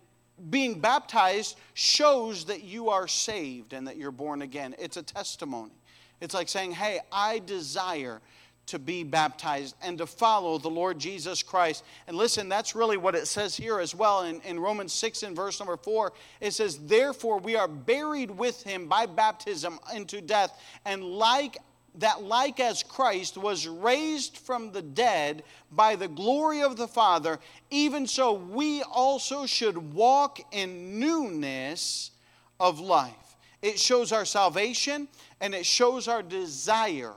being 0.50 0.80
baptized 0.80 1.56
shows 1.74 2.44
that 2.46 2.62
you 2.64 2.90
are 2.90 3.08
saved 3.08 3.72
and 3.72 3.86
that 3.86 3.96
you're 3.96 4.10
born 4.10 4.42
again. 4.42 4.74
It's 4.78 4.96
a 4.96 5.02
testimony. 5.02 5.72
It's 6.20 6.34
like 6.34 6.48
saying, 6.48 6.72
hey, 6.72 7.00
I 7.12 7.40
desire 7.40 8.20
to 8.68 8.78
be 8.78 9.02
baptized 9.02 9.74
and 9.82 9.96
to 9.98 10.06
follow 10.06 10.58
the 10.58 10.68
Lord 10.68 10.98
Jesus 10.98 11.42
Christ. 11.42 11.84
And 12.06 12.16
listen, 12.16 12.48
that's 12.48 12.74
really 12.74 12.98
what 12.98 13.14
it 13.14 13.26
says 13.26 13.56
here 13.56 13.80
as 13.80 13.94
well 13.94 14.24
in, 14.24 14.40
in 14.42 14.60
Romans 14.60 14.92
6 14.92 15.22
and 15.22 15.34
verse 15.34 15.58
number 15.58 15.76
4. 15.76 16.12
It 16.40 16.52
says, 16.52 16.78
Therefore 16.78 17.38
we 17.38 17.56
are 17.56 17.68
buried 17.68 18.30
with 18.30 18.62
him 18.62 18.86
by 18.86 19.06
baptism 19.06 19.78
into 19.94 20.20
death, 20.20 20.60
and 20.84 21.02
like 21.02 21.56
that 21.98 22.22
like 22.22 22.60
as 22.60 22.82
Christ 22.82 23.36
was 23.36 23.66
raised 23.66 24.36
from 24.36 24.72
the 24.72 24.82
dead 24.82 25.42
by 25.70 25.96
the 25.96 26.08
glory 26.08 26.62
of 26.62 26.76
the 26.76 26.88
Father, 26.88 27.38
even 27.70 28.06
so 28.06 28.32
we 28.32 28.82
also 28.82 29.46
should 29.46 29.94
walk 29.94 30.40
in 30.52 31.00
newness 31.00 32.12
of 32.60 32.80
life. 32.80 33.14
It 33.62 33.78
shows 33.78 34.12
our 34.12 34.24
salvation 34.24 35.08
and 35.40 35.54
it 35.54 35.66
shows 35.66 36.08
our 36.08 36.22
desire 36.22 37.14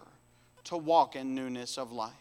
to 0.66 0.78
walk 0.78 1.16
in 1.16 1.36
newness 1.36 1.78
of 1.78 1.92
life. 1.92 2.12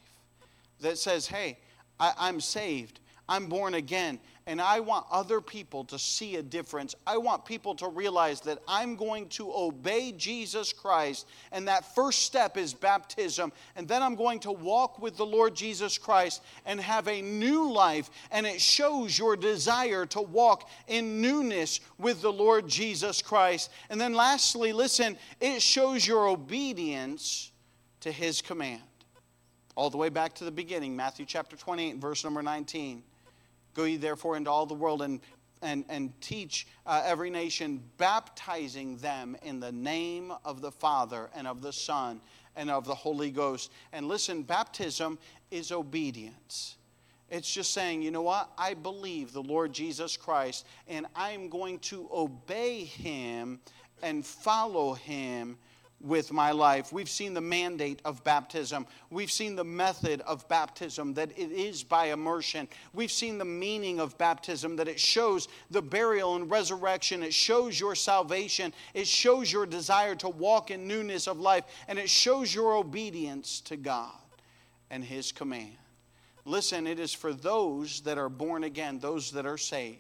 That 0.80 0.98
says, 0.98 1.26
hey, 1.26 1.58
I, 1.98 2.28
am 2.28 2.40
saved, 2.40 3.00
I'm 3.28 3.46
born 3.46 3.74
again, 3.74 4.18
and 4.50 4.60
I 4.60 4.80
want 4.80 5.06
other 5.12 5.40
people 5.40 5.84
to 5.84 5.98
see 5.98 6.34
a 6.34 6.42
difference. 6.42 6.96
I 7.06 7.18
want 7.18 7.44
people 7.44 7.72
to 7.76 7.86
realize 7.86 8.40
that 8.40 8.58
I'm 8.66 8.96
going 8.96 9.28
to 9.28 9.48
obey 9.54 10.10
Jesus 10.10 10.72
Christ, 10.72 11.28
and 11.52 11.68
that 11.68 11.94
first 11.94 12.22
step 12.22 12.56
is 12.56 12.74
baptism. 12.74 13.52
And 13.76 13.86
then 13.86 14.02
I'm 14.02 14.16
going 14.16 14.40
to 14.40 14.50
walk 14.50 15.00
with 15.00 15.16
the 15.16 15.24
Lord 15.24 15.54
Jesus 15.54 15.98
Christ 15.98 16.42
and 16.66 16.80
have 16.80 17.06
a 17.06 17.22
new 17.22 17.70
life. 17.70 18.10
And 18.32 18.44
it 18.44 18.60
shows 18.60 19.16
your 19.16 19.36
desire 19.36 20.04
to 20.06 20.20
walk 20.20 20.68
in 20.88 21.20
newness 21.20 21.78
with 21.96 22.20
the 22.20 22.32
Lord 22.32 22.66
Jesus 22.66 23.22
Christ. 23.22 23.70
And 23.88 24.00
then 24.00 24.14
lastly, 24.14 24.72
listen, 24.72 25.16
it 25.40 25.62
shows 25.62 26.04
your 26.04 26.26
obedience 26.26 27.52
to 28.00 28.10
his 28.10 28.42
command. 28.42 28.82
All 29.76 29.90
the 29.90 29.96
way 29.96 30.08
back 30.08 30.34
to 30.34 30.44
the 30.44 30.50
beginning, 30.50 30.96
Matthew 30.96 31.24
chapter 31.24 31.56
28, 31.56 31.98
verse 31.98 32.24
number 32.24 32.42
19. 32.42 33.04
Go 33.74 33.85
ye 33.85 33.96
therefore 33.96 34.37
into 34.37 34.50
all 34.50 34.66
the 34.66 34.74
world 34.74 35.02
and, 35.02 35.20
and, 35.62 35.85
and 35.88 36.18
teach 36.20 36.66
uh, 36.87 37.02
every 37.04 37.30
nation, 37.30 37.83
baptizing 37.98 38.96
them 38.98 39.37
in 39.42 39.61
the 39.61 39.72
name 39.72 40.33
of 40.44 40.61
the 40.61 40.72
Father 40.72 41.30
and 41.35 41.46
of 41.46 41.62
the 41.62 41.72
Son 41.72 42.20
and 42.56 42.70
of 42.70 42.85
the 42.85 42.94
Holy 42.94 43.30
Ghost. 43.30 43.70
And 43.92 44.09
listen, 44.09 44.42
baptism 44.42 45.18
is 45.50 45.72
obedience. 45.72 46.76
It's 47.30 47.52
just 47.52 47.72
saying, 47.72 48.02
you 48.02 48.11
know 48.11 48.22
what? 48.22 48.50
I 48.59 48.74
believe 48.74 49.33
the 49.33 49.42
Lord 49.42 49.72
Jesus 49.72 50.16
Christ, 50.16 50.66
and 50.88 51.06
I'm 51.14 51.48
going 51.48 51.78
to 51.80 52.09
obey 52.12 52.85
him 52.85 53.61
and 54.02 54.26
follow 54.26 54.94
him 54.94 55.56
with 56.00 56.32
my 56.32 56.50
life. 56.50 56.92
We've 56.92 57.08
seen 57.08 57.34
the 57.34 57.40
mandate 57.40 58.00
of 58.04 58.24
baptism. 58.24 58.86
We've 59.10 59.30
seen 59.30 59.54
the 59.54 59.64
method 59.64 60.22
of 60.22 60.48
baptism, 60.48 61.14
that 61.14 61.30
it 61.38 61.52
is 61.52 61.82
by 61.82 62.06
immersion. 62.06 62.68
We've 62.92 63.12
seen 63.12 63.38
the 63.38 63.44
meaning 63.44 64.00
of 64.00 64.16
baptism, 64.16 64.76
that 64.76 64.88
it 64.88 64.98
shows 64.98 65.48
the 65.70 65.82
burial 65.82 66.36
and 66.36 66.50
resurrection. 66.50 67.22
It 67.22 67.34
shows 67.34 67.78
your 67.78 67.94
salvation. 67.94 68.72
It 68.94 69.06
shows 69.06 69.52
your 69.52 69.66
desire 69.66 70.14
to 70.16 70.28
walk 70.28 70.70
in 70.70 70.88
newness 70.88 71.26
of 71.26 71.38
life. 71.38 71.64
And 71.86 71.98
it 71.98 72.08
shows 72.08 72.54
your 72.54 72.74
obedience 72.74 73.60
to 73.62 73.76
God 73.76 74.12
and 74.90 75.04
His 75.04 75.32
command. 75.32 75.76
Listen, 76.46 76.86
it 76.86 76.98
is 76.98 77.12
for 77.12 77.32
those 77.32 78.00
that 78.02 78.16
are 78.16 78.30
born 78.30 78.64
again, 78.64 78.98
those 78.98 79.32
that 79.32 79.46
are 79.46 79.58
saved. 79.58 79.98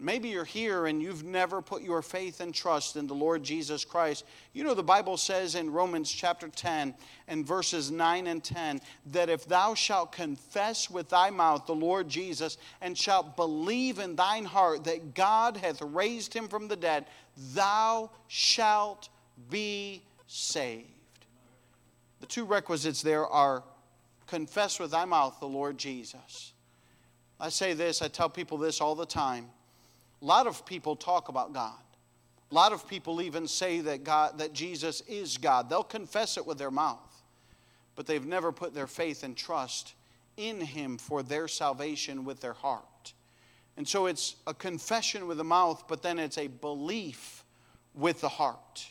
Maybe 0.00 0.28
you're 0.28 0.44
here 0.44 0.86
and 0.86 1.02
you've 1.02 1.24
never 1.24 1.60
put 1.60 1.82
your 1.82 2.02
faith 2.02 2.40
and 2.40 2.54
trust 2.54 2.94
in 2.94 3.08
the 3.08 3.14
Lord 3.14 3.42
Jesus 3.42 3.84
Christ. 3.84 4.24
You 4.52 4.62
know, 4.62 4.74
the 4.74 4.82
Bible 4.82 5.16
says 5.16 5.56
in 5.56 5.72
Romans 5.72 6.10
chapter 6.10 6.46
10 6.46 6.94
and 7.26 7.44
verses 7.44 7.90
9 7.90 8.28
and 8.28 8.42
10 8.42 8.80
that 9.06 9.28
if 9.28 9.44
thou 9.46 9.74
shalt 9.74 10.12
confess 10.12 10.88
with 10.88 11.08
thy 11.08 11.30
mouth 11.30 11.66
the 11.66 11.74
Lord 11.74 12.08
Jesus 12.08 12.58
and 12.80 12.96
shalt 12.96 13.34
believe 13.34 13.98
in 13.98 14.14
thine 14.14 14.44
heart 14.44 14.84
that 14.84 15.14
God 15.14 15.56
hath 15.56 15.82
raised 15.82 16.32
him 16.32 16.46
from 16.46 16.68
the 16.68 16.76
dead, 16.76 17.06
thou 17.54 18.10
shalt 18.28 19.08
be 19.50 20.04
saved. 20.28 20.86
The 22.20 22.26
two 22.26 22.44
requisites 22.44 23.02
there 23.02 23.26
are 23.26 23.64
confess 24.28 24.78
with 24.78 24.92
thy 24.92 25.06
mouth 25.06 25.40
the 25.40 25.48
Lord 25.48 25.76
Jesus. 25.76 26.52
I 27.40 27.48
say 27.48 27.72
this, 27.72 28.00
I 28.00 28.06
tell 28.06 28.28
people 28.28 28.58
this 28.58 28.80
all 28.80 28.94
the 28.94 29.06
time. 29.06 29.46
A 30.20 30.24
lot 30.24 30.46
of 30.46 30.66
people 30.66 30.96
talk 30.96 31.28
about 31.28 31.52
God. 31.52 31.78
A 32.50 32.54
lot 32.54 32.72
of 32.72 32.88
people 32.88 33.20
even 33.20 33.46
say 33.46 33.80
that 33.80 34.04
God 34.04 34.38
that 34.38 34.52
Jesus 34.52 35.02
is 35.02 35.36
God. 35.36 35.68
They'll 35.68 35.82
confess 35.82 36.36
it 36.36 36.46
with 36.46 36.58
their 36.58 36.70
mouth, 36.70 37.22
but 37.94 38.06
they've 38.06 38.24
never 38.24 38.52
put 38.52 38.74
their 38.74 38.86
faith 38.86 39.22
and 39.22 39.36
trust 39.36 39.94
in 40.36 40.60
him 40.60 40.96
for 40.96 41.22
their 41.22 41.46
salvation 41.46 42.24
with 42.24 42.40
their 42.40 42.54
heart. 42.54 43.12
And 43.76 43.86
so 43.86 44.06
it's 44.06 44.36
a 44.46 44.54
confession 44.54 45.26
with 45.26 45.36
the 45.36 45.44
mouth, 45.44 45.84
but 45.86 46.02
then 46.02 46.18
it's 46.18 46.38
a 46.38 46.46
belief 46.48 47.44
with 47.94 48.20
the 48.20 48.28
heart. 48.28 48.88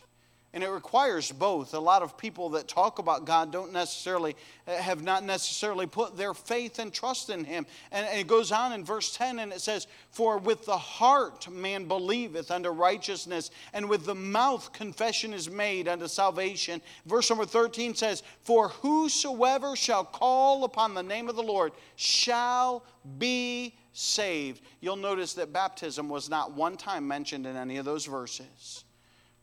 And 0.54 0.64
it 0.64 0.70
requires 0.70 1.32
both. 1.32 1.74
A 1.74 1.80
lot 1.80 2.02
of 2.02 2.18
people 2.18 2.50
that 2.52 2.70
talk 2.70 3.00
about 3.00 3.26
God 3.26 3.52
don't 3.52 3.74
necessarily, 3.74 4.36
eh, 4.66 4.82
have 4.82 5.04
not 5.04 5.24
necessarily 5.24 5.86
put 5.86 6.16
their 6.16 6.34
faith 6.34 6.80
and 6.80 6.92
trust 6.92 7.30
in 7.30 7.44
Him. 7.44 7.66
And 7.92 8.08
it 8.18 8.28
goes 8.28 8.52
on 8.52 8.72
in 8.72 8.86
verse 8.86 9.16
10 9.16 9.40
and 9.40 9.52
it 9.52 9.60
says, 9.60 9.88
For 10.10 10.38
with 10.38 10.66
the 10.66 10.78
heart 10.78 11.50
man 11.50 11.86
believeth 11.86 12.50
unto 12.50 12.70
righteousness, 12.70 13.52
and 13.74 13.90
with 13.90 14.06
the 14.06 14.16
mouth 14.16 14.72
confession 14.72 15.34
is 15.34 15.50
made 15.50 15.90
unto 15.90 16.08
salvation. 16.08 16.82
Verse 17.06 17.30
number 17.30 17.46
13 17.46 17.94
says, 17.94 18.24
For 18.42 18.70
whosoever 18.70 19.76
shall 19.76 20.06
call 20.06 20.64
upon 20.64 20.94
the 20.94 21.04
name 21.04 21.28
of 21.28 21.36
the 21.36 21.44
Lord 21.44 21.74
shall 21.98 22.84
be 23.20 23.76
saved. 23.92 24.62
You'll 24.80 24.96
notice 24.96 25.34
that 25.34 25.52
baptism 25.52 26.08
was 26.08 26.30
not 26.30 26.54
one 26.54 26.78
time 26.78 27.06
mentioned 27.06 27.46
in 27.46 27.58
any 27.58 27.78
of 27.78 27.86
those 27.86 28.06
verses 28.06 28.86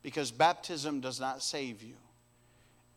because 0.05 0.31
baptism 0.31 1.01
does 1.01 1.19
not 1.19 1.43
save 1.43 1.83
you. 1.83 1.97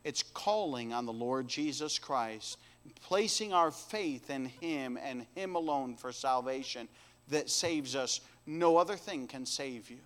It's 0.04 0.22
calling 0.22 0.94
on 0.94 1.06
the 1.06 1.14
Lord 1.14 1.48
Jesus 1.48 1.98
Christ, 1.98 2.60
placing 3.02 3.54
our 3.54 3.72
faith 3.72 4.30
in 4.30 4.46
Him 4.46 5.00
and 5.02 5.26
Him 5.34 5.56
alone 5.56 5.96
for 5.96 6.12
salvation 6.12 6.88
that 7.30 7.50
saves 7.50 7.96
us. 7.96 8.20
No 8.46 8.78
other 8.78 8.98
thing 8.98 9.26
can 9.26 9.46
save 9.46 9.90
you. 9.90 10.00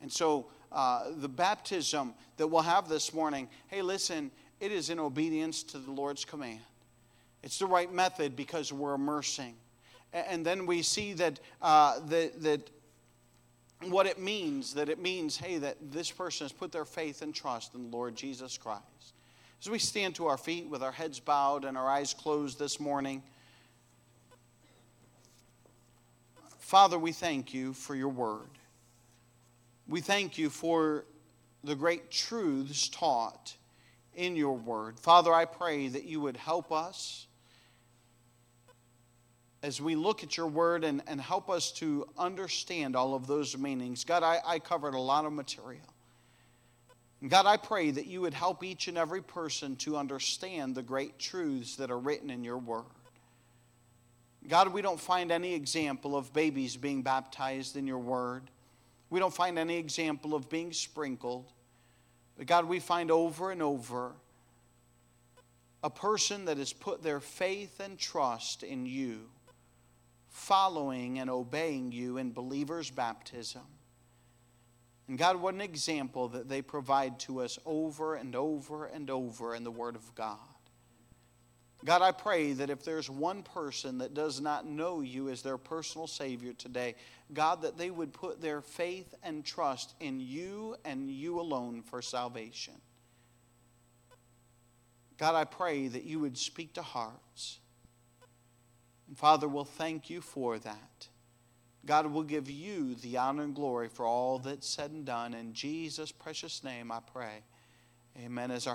And 0.00 0.12
so, 0.12 0.48
uh, 0.72 1.10
the 1.16 1.28
baptism 1.28 2.14
that 2.36 2.48
we'll 2.48 2.62
have 2.62 2.88
this 2.88 3.14
morning, 3.14 3.48
hey, 3.68 3.82
listen, 3.82 4.32
it 4.58 4.72
is 4.72 4.90
in 4.90 4.98
obedience 4.98 5.62
to 5.64 5.78
the 5.78 5.92
Lord's 5.92 6.24
command. 6.24 6.60
It's 7.44 7.58
the 7.60 7.66
right 7.66 7.92
method 7.92 8.34
because 8.34 8.72
we're 8.72 8.94
immersing. 8.94 9.54
And 10.12 10.44
then 10.44 10.66
we 10.66 10.82
see 10.82 11.12
that, 11.14 11.38
uh, 11.60 12.00
that, 12.06 12.42
that 12.42 12.70
what 13.90 14.06
it 14.06 14.18
means 14.18 14.74
that 14.74 14.88
it 14.88 15.00
means, 15.00 15.36
hey, 15.36 15.58
that 15.58 15.76
this 15.90 16.10
person 16.10 16.44
has 16.44 16.52
put 16.52 16.72
their 16.72 16.84
faith 16.84 17.22
and 17.22 17.34
trust 17.34 17.74
in 17.74 17.90
the 17.90 17.96
Lord 17.96 18.14
Jesus 18.14 18.56
Christ. 18.56 19.14
As 19.60 19.70
we 19.70 19.78
stand 19.78 20.16
to 20.16 20.26
our 20.26 20.36
feet 20.36 20.68
with 20.68 20.82
our 20.82 20.92
heads 20.92 21.20
bowed 21.20 21.64
and 21.64 21.76
our 21.76 21.88
eyes 21.88 22.14
closed 22.14 22.58
this 22.58 22.80
morning, 22.80 23.22
Father, 26.58 26.98
we 26.98 27.12
thank 27.12 27.52
you 27.52 27.72
for 27.72 27.94
your 27.94 28.08
word. 28.08 28.48
We 29.86 30.00
thank 30.00 30.38
you 30.38 30.48
for 30.48 31.04
the 31.62 31.74
great 31.74 32.10
truths 32.10 32.88
taught 32.88 33.54
in 34.14 34.36
your 34.36 34.56
word. 34.56 34.98
Father, 34.98 35.32
I 35.32 35.44
pray 35.44 35.88
that 35.88 36.04
you 36.04 36.20
would 36.20 36.36
help 36.36 36.72
us 36.72 37.26
as 39.62 39.80
we 39.80 39.94
look 39.94 40.24
at 40.24 40.36
your 40.36 40.48
word 40.48 40.82
and, 40.82 41.02
and 41.06 41.20
help 41.20 41.48
us 41.48 41.70
to 41.72 42.08
understand 42.18 42.96
all 42.96 43.14
of 43.14 43.26
those 43.26 43.56
meanings. 43.56 44.04
God, 44.04 44.22
I, 44.22 44.40
I 44.44 44.58
covered 44.58 44.94
a 44.94 45.00
lot 45.00 45.24
of 45.24 45.32
material. 45.32 45.86
God, 47.28 47.46
I 47.46 47.56
pray 47.56 47.92
that 47.92 48.06
you 48.06 48.20
would 48.22 48.34
help 48.34 48.64
each 48.64 48.88
and 48.88 48.98
every 48.98 49.22
person 49.22 49.76
to 49.76 49.96
understand 49.96 50.74
the 50.74 50.82
great 50.82 51.20
truths 51.20 51.76
that 51.76 51.90
are 51.90 51.98
written 51.98 52.30
in 52.30 52.42
your 52.42 52.58
word. 52.58 52.84
God, 54.48 54.72
we 54.72 54.82
don't 54.82 54.98
find 54.98 55.30
any 55.30 55.54
example 55.54 56.16
of 56.16 56.32
babies 56.32 56.76
being 56.76 57.02
baptized 57.02 57.76
in 57.76 57.86
your 57.86 58.00
word. 58.00 58.42
We 59.08 59.20
don't 59.20 59.32
find 59.32 59.56
any 59.56 59.76
example 59.76 60.34
of 60.34 60.50
being 60.50 60.72
sprinkled. 60.72 61.52
But 62.36 62.46
God, 62.46 62.64
we 62.64 62.80
find 62.80 63.12
over 63.12 63.52
and 63.52 63.62
over 63.62 64.12
a 65.84 65.90
person 65.90 66.46
that 66.46 66.58
has 66.58 66.72
put 66.72 67.04
their 67.04 67.20
faith 67.20 67.78
and 67.78 67.96
trust 67.96 68.64
in 68.64 68.84
you 68.84 69.28
following 70.32 71.18
and 71.18 71.30
obeying 71.30 71.92
you 71.92 72.16
in 72.18 72.32
believers' 72.32 72.90
baptism. 72.90 73.62
And 75.08 75.18
God, 75.18 75.36
what 75.36 75.54
an 75.54 75.60
example 75.60 76.28
that 76.28 76.48
they 76.48 76.62
provide 76.62 77.20
to 77.20 77.42
us 77.42 77.58
over 77.66 78.14
and 78.14 78.34
over 78.34 78.86
and 78.86 79.10
over 79.10 79.54
in 79.54 79.62
the 79.62 79.70
Word 79.70 79.94
of 79.94 80.14
God. 80.14 80.38
God, 81.84 82.00
I 82.00 82.12
pray 82.12 82.52
that 82.52 82.70
if 82.70 82.84
there's 82.84 83.10
one 83.10 83.42
person 83.42 83.98
that 83.98 84.14
does 84.14 84.40
not 84.40 84.66
know 84.66 85.00
you 85.00 85.28
as 85.28 85.42
their 85.42 85.58
personal 85.58 86.06
Savior 86.06 86.52
today, 86.52 86.94
God, 87.34 87.62
that 87.62 87.76
they 87.76 87.90
would 87.90 88.12
put 88.12 88.40
their 88.40 88.60
faith 88.60 89.14
and 89.22 89.44
trust 89.44 89.94
in 90.00 90.20
you 90.20 90.76
and 90.84 91.10
you 91.10 91.40
alone 91.40 91.82
for 91.82 92.00
salvation. 92.00 92.74
God, 95.18 95.34
I 95.34 95.44
pray 95.44 95.88
that 95.88 96.04
you 96.04 96.20
would 96.20 96.38
speak 96.38 96.74
to 96.74 96.82
hearts. 96.82 97.58
Father, 99.14 99.46
we'll 99.48 99.64
thank 99.64 100.08
you 100.08 100.20
for 100.20 100.58
that. 100.58 101.08
God 101.84 102.06
will 102.06 102.22
give 102.22 102.48
you 102.48 102.94
the 102.94 103.18
honor 103.18 103.42
and 103.42 103.54
glory 103.54 103.88
for 103.88 104.06
all 104.06 104.38
that's 104.38 104.68
said 104.68 104.92
and 104.92 105.04
done. 105.04 105.34
In 105.34 105.52
Jesus' 105.52 106.12
precious 106.12 106.62
name, 106.62 106.92
I 106.92 107.00
pray. 107.00 107.42
Amen. 108.24 108.50
As 108.50 108.66
our 108.66 108.70